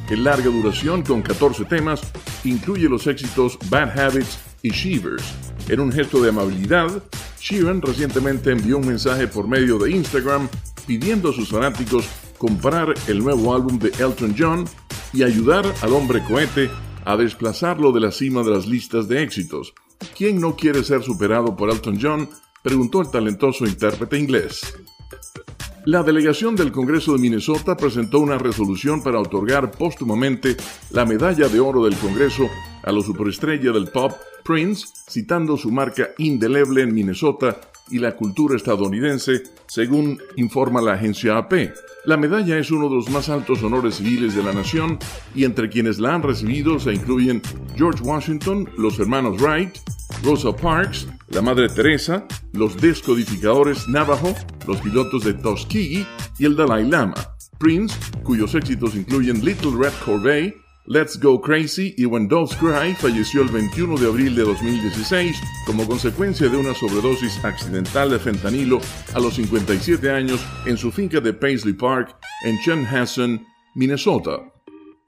En 0.09 0.23
larga 0.23 0.49
duración, 0.49 1.03
con 1.03 1.21
14 1.21 1.65
temas, 1.65 2.01
incluye 2.43 2.89
los 2.89 3.05
éxitos 3.05 3.59
Bad 3.69 3.95
Habits 3.95 4.39
y 4.63 4.71
Shivers. 4.71 5.35
En 5.67 5.81
un 5.81 5.91
gesto 5.91 6.19
de 6.19 6.29
amabilidad, 6.29 7.03
Sheeran 7.39 7.79
recientemente 7.79 8.51
envió 8.51 8.79
un 8.79 8.87
mensaje 8.87 9.27
por 9.27 9.47
medio 9.47 9.77
de 9.77 9.91
Instagram 9.91 10.49
pidiendo 10.87 11.29
a 11.29 11.33
sus 11.33 11.49
fanáticos 11.49 12.09
comprar 12.39 12.95
el 13.07 13.19
nuevo 13.19 13.53
álbum 13.53 13.77
de 13.77 13.89
Elton 14.03 14.33
John 14.35 14.65
y 15.13 15.21
ayudar 15.21 15.71
al 15.81 15.93
hombre 15.93 16.23
cohete 16.23 16.71
a 17.05 17.15
desplazarlo 17.17 17.91
de 17.91 17.99
la 17.99 18.11
cima 18.11 18.41
de 18.41 18.49
las 18.51 18.65
listas 18.65 19.07
de 19.07 19.21
éxitos. 19.21 19.75
¿Quién 20.17 20.39
no 20.39 20.55
quiere 20.55 20.83
ser 20.83 21.03
superado 21.03 21.55
por 21.55 21.69
Elton 21.69 21.99
John? 22.01 22.29
preguntó 22.63 23.01
el 23.01 23.11
talentoso 23.11 23.65
intérprete 23.65 24.17
inglés. 24.17 24.61
La 25.85 26.03
delegación 26.03 26.55
del 26.55 26.71
Congreso 26.71 27.13
de 27.13 27.19
Minnesota 27.19 27.75
presentó 27.75 28.19
una 28.19 28.37
resolución 28.37 29.01
para 29.01 29.19
otorgar 29.19 29.71
póstumamente 29.71 30.55
la 30.91 31.05
medalla 31.05 31.47
de 31.47 31.59
oro 31.59 31.85
del 31.85 31.95
Congreso 31.95 32.49
a 32.83 32.91
la 32.91 33.01
superestrella 33.01 33.71
del 33.71 33.89
pop 33.89 34.13
Prince, 34.43 34.87
citando 35.09 35.57
su 35.57 35.71
marca 35.71 36.09
indeleble 36.17 36.83
en 36.83 36.93
Minnesota 36.93 37.59
y 37.91 37.99
la 37.99 38.15
cultura 38.15 38.55
estadounidense, 38.55 39.43
según 39.67 40.19
informa 40.35 40.81
la 40.81 40.93
agencia 40.93 41.37
AP. 41.37 41.73
La 42.05 42.17
medalla 42.17 42.57
es 42.57 42.71
uno 42.71 42.89
de 42.89 42.95
los 42.95 43.09
más 43.09 43.29
altos 43.29 43.61
honores 43.63 43.95
civiles 43.95 44.35
de 44.35 44.43
la 44.43 44.53
nación 44.53 44.97
y 45.35 45.43
entre 45.43 45.69
quienes 45.69 45.99
la 45.99 46.15
han 46.15 46.23
recibido 46.23 46.79
se 46.79 46.93
incluyen 46.93 47.41
George 47.75 48.01
Washington, 48.03 48.69
los 48.77 48.99
hermanos 48.99 49.41
Wright, 49.41 49.75
Rosa 50.23 50.55
Parks, 50.55 51.07
la 51.29 51.41
Madre 51.41 51.69
Teresa, 51.69 52.25
los 52.53 52.79
descodificadores 52.79 53.87
Navajo, 53.87 54.33
los 54.67 54.77
pilotos 54.81 55.23
de 55.23 55.33
Tuskegee 55.33 56.05
y 56.37 56.45
el 56.45 56.55
Dalai 56.55 56.89
Lama. 56.89 57.15
Prince, 57.59 57.95
cuyos 58.23 58.55
éxitos 58.55 58.95
incluyen 58.95 59.43
Little 59.43 59.71
Red 59.77 59.93
Corvée, 60.05 60.55
Let's 60.91 61.19
Go 61.19 61.39
Crazy 61.39 61.93
y 61.97 62.07
When 62.07 62.27
Doves 62.27 62.55
Cry 62.55 62.95
falleció 62.95 63.43
el 63.43 63.49
21 63.49 63.95
de 63.99 64.07
abril 64.07 64.35
de 64.35 64.41
2016 64.41 65.39
como 65.67 65.85
consecuencia 65.85 66.49
de 66.49 66.57
una 66.57 66.73
sobredosis 66.73 67.45
accidental 67.45 68.09
de 68.09 68.17
fentanilo 68.17 68.79
a 69.13 69.19
los 69.19 69.35
57 69.35 70.09
años 70.09 70.43
en 70.65 70.77
su 70.77 70.91
finca 70.91 71.19
de 71.19 71.31
Paisley 71.31 71.75
Park 71.75 72.17
en 72.43 72.57
Chanhassen, 72.61 73.45
Minnesota. 73.75 74.51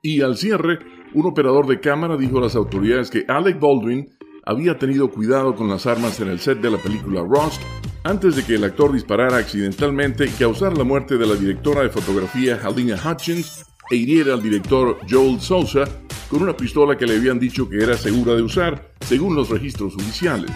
Y 0.04 0.22
al 0.22 0.38
cierre, 0.38 0.78
un 1.16 1.26
operador 1.26 1.66
de 1.66 1.80
cámara 1.80 2.16
dijo 2.16 2.38
a 2.38 2.42
las 2.42 2.56
autoridades 2.56 3.10
que 3.10 3.26
Alec 3.28 3.60
Baldwin 3.60 4.08
había 4.46 4.78
tenido 4.78 5.10
cuidado 5.10 5.56
con 5.56 5.68
las 5.68 5.88
armas 5.88 6.20
en 6.20 6.28
el 6.28 6.40
set 6.40 6.60
de 6.62 6.70
la 6.70 6.78
película 6.78 7.22
Rust 7.22 7.60
antes 8.04 8.36
de 8.36 8.46
que 8.46 8.54
el 8.54 8.64
actor 8.66 8.94
disparara 8.94 9.38
accidentalmente 9.38 10.26
y 10.26 10.30
causara 10.30 10.76
la 10.76 10.84
muerte 10.84 11.18
de 11.18 11.26
la 11.26 11.34
directora 11.34 11.82
de 11.82 11.90
fotografía 11.90 12.60
Halina 12.64 13.00
Hutchins 13.04 13.66
e 13.92 13.96
hiriera 13.96 14.34
al 14.34 14.42
director 14.42 14.98
Joel 15.08 15.40
Sousa 15.42 15.84
con 16.30 16.42
una 16.42 16.56
pistola 16.56 16.98
que 16.98 17.06
le 17.06 17.18
habían 17.18 17.38
dicho 17.38 17.68
que 17.68 17.84
era 17.84 17.98
segura 17.98 18.34
de 18.34 18.42
usar, 18.42 18.94
según 19.02 19.36
los 19.36 19.50
registros 19.50 19.96
oficiales. 19.96 20.52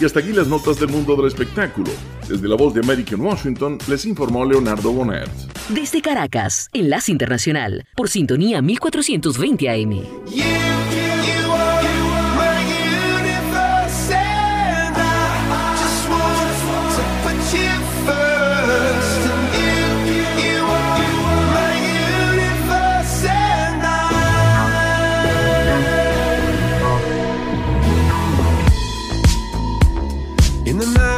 Y 0.00 0.04
hasta 0.04 0.20
aquí 0.20 0.32
las 0.32 0.46
notas 0.46 0.78
del 0.78 0.90
mundo 0.90 1.16
del 1.16 1.26
espectáculo. 1.26 1.90
Desde 2.28 2.46
la 2.46 2.54
voz 2.54 2.74
de 2.74 2.80
American 2.80 3.20
Washington 3.20 3.78
les 3.88 4.04
informó 4.06 4.44
Leonardo 4.44 4.92
Bonet. 4.92 5.28
Desde 5.70 6.00
Caracas, 6.00 6.68
Enlace 6.72 7.10
Internacional, 7.10 7.86
por 7.96 8.08
sintonía 8.08 8.62
1420 8.62 9.68
AM. 9.68 11.05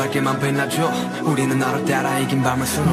밝게만 0.00 0.40
빛나줘. 0.40 0.90
우리는 1.24 1.58
너를 1.58 1.84
따라 1.84 2.18
이긴 2.18 2.42
밤을 2.42 2.66
수놓 2.66 2.89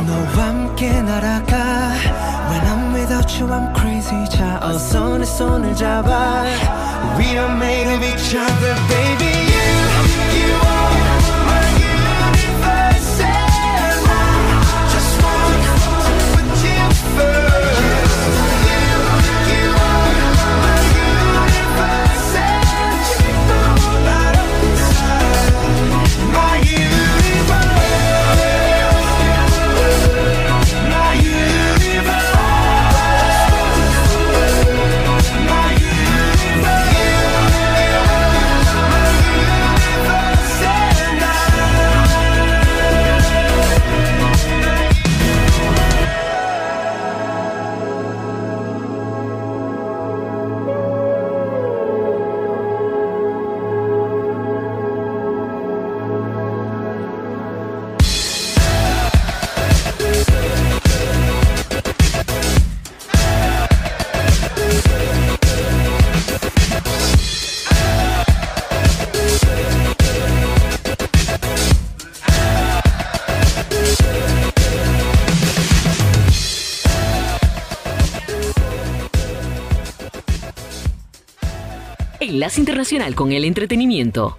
Internacional 82.58 83.14
con 83.14 83.32
el 83.32 83.45
Entretenimiento. 83.45 84.38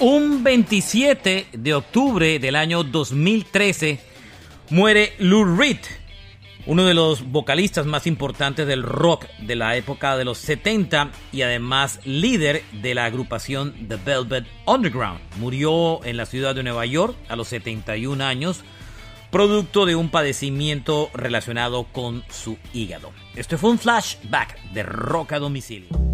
Un 0.00 0.42
27 0.42 1.46
de 1.52 1.74
octubre 1.74 2.38
del 2.38 2.56
año 2.56 2.82
2013 2.82 4.00
muere 4.70 5.12
Lou 5.18 5.44
Reed, 5.56 5.78
uno 6.66 6.84
de 6.84 6.94
los 6.94 7.30
vocalistas 7.30 7.86
más 7.86 8.06
importantes 8.06 8.66
del 8.66 8.82
rock 8.82 9.26
de 9.40 9.54
la 9.54 9.76
época 9.76 10.16
de 10.16 10.24
los 10.24 10.38
70 10.38 11.10
y 11.32 11.42
además 11.42 12.00
líder 12.04 12.62
de 12.82 12.94
la 12.94 13.04
agrupación 13.04 13.74
The 13.88 13.96
Velvet 13.96 14.46
Underground. 14.66 15.20
Murió 15.36 16.04
en 16.04 16.16
la 16.16 16.26
ciudad 16.26 16.54
de 16.54 16.62
Nueva 16.62 16.86
York 16.86 17.14
a 17.28 17.36
los 17.36 17.48
71 17.48 18.24
años, 18.24 18.64
producto 19.30 19.84
de 19.84 19.94
un 19.94 20.08
padecimiento 20.08 21.10
relacionado 21.12 21.84
con 21.84 22.24
su 22.30 22.56
hígado. 22.72 23.12
Esto 23.36 23.58
fue 23.58 23.70
un 23.70 23.78
flashback 23.78 24.58
de 24.72 24.82
rock 24.82 25.32
a 25.32 25.38
domicilio. 25.38 26.13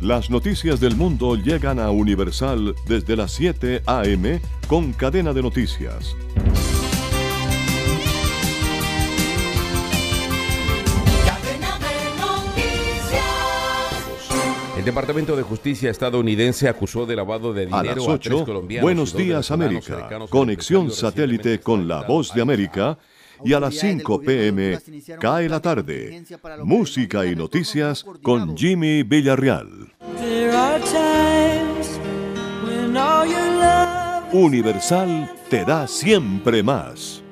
Las 0.00 0.28
noticias 0.28 0.78
del 0.78 0.94
mundo 0.94 1.36
llegan 1.36 1.78
a 1.78 1.90
Universal 1.90 2.74
desde 2.86 3.16
las 3.16 3.32
7 3.32 3.82
a.m. 3.86 4.40
con 4.68 4.92
cadena 4.92 5.32
de 5.32 5.42
noticias. 5.42 6.14
El 14.76 14.84
Departamento 14.84 15.34
de 15.34 15.42
Justicia 15.42 15.90
estadounidense 15.90 16.68
acusó 16.68 17.06
de 17.06 17.16
lavado 17.16 17.54
de 17.54 17.62
A 17.62 17.82
dinero 17.82 18.02
las 18.02 18.08
a, 18.08 18.18
tres 18.18 18.34
8, 18.34 18.44
colombianos. 18.44 18.82
Buenos 18.82 19.16
días 19.16 19.50
América, 19.50 20.10
conexión 20.28 20.90
satélite 20.90 21.60
con 21.60 21.88
la 21.88 22.02
voz 22.02 22.34
de 22.34 22.42
América 22.42 22.98
y 23.44 23.52
a 23.52 23.60
las 23.60 23.74
5 23.74 24.20
pm 24.20 24.78
cae 25.20 25.48
la 25.48 25.60
tarde. 25.60 26.24
Música 26.64 27.26
y 27.26 27.36
noticias 27.36 28.04
con 28.22 28.56
Jimmy 28.56 29.02
Villarreal. 29.02 29.92
Universal 34.32 35.30
te 35.48 35.64
da 35.64 35.86
siempre 35.86 36.62
más. 36.62 37.22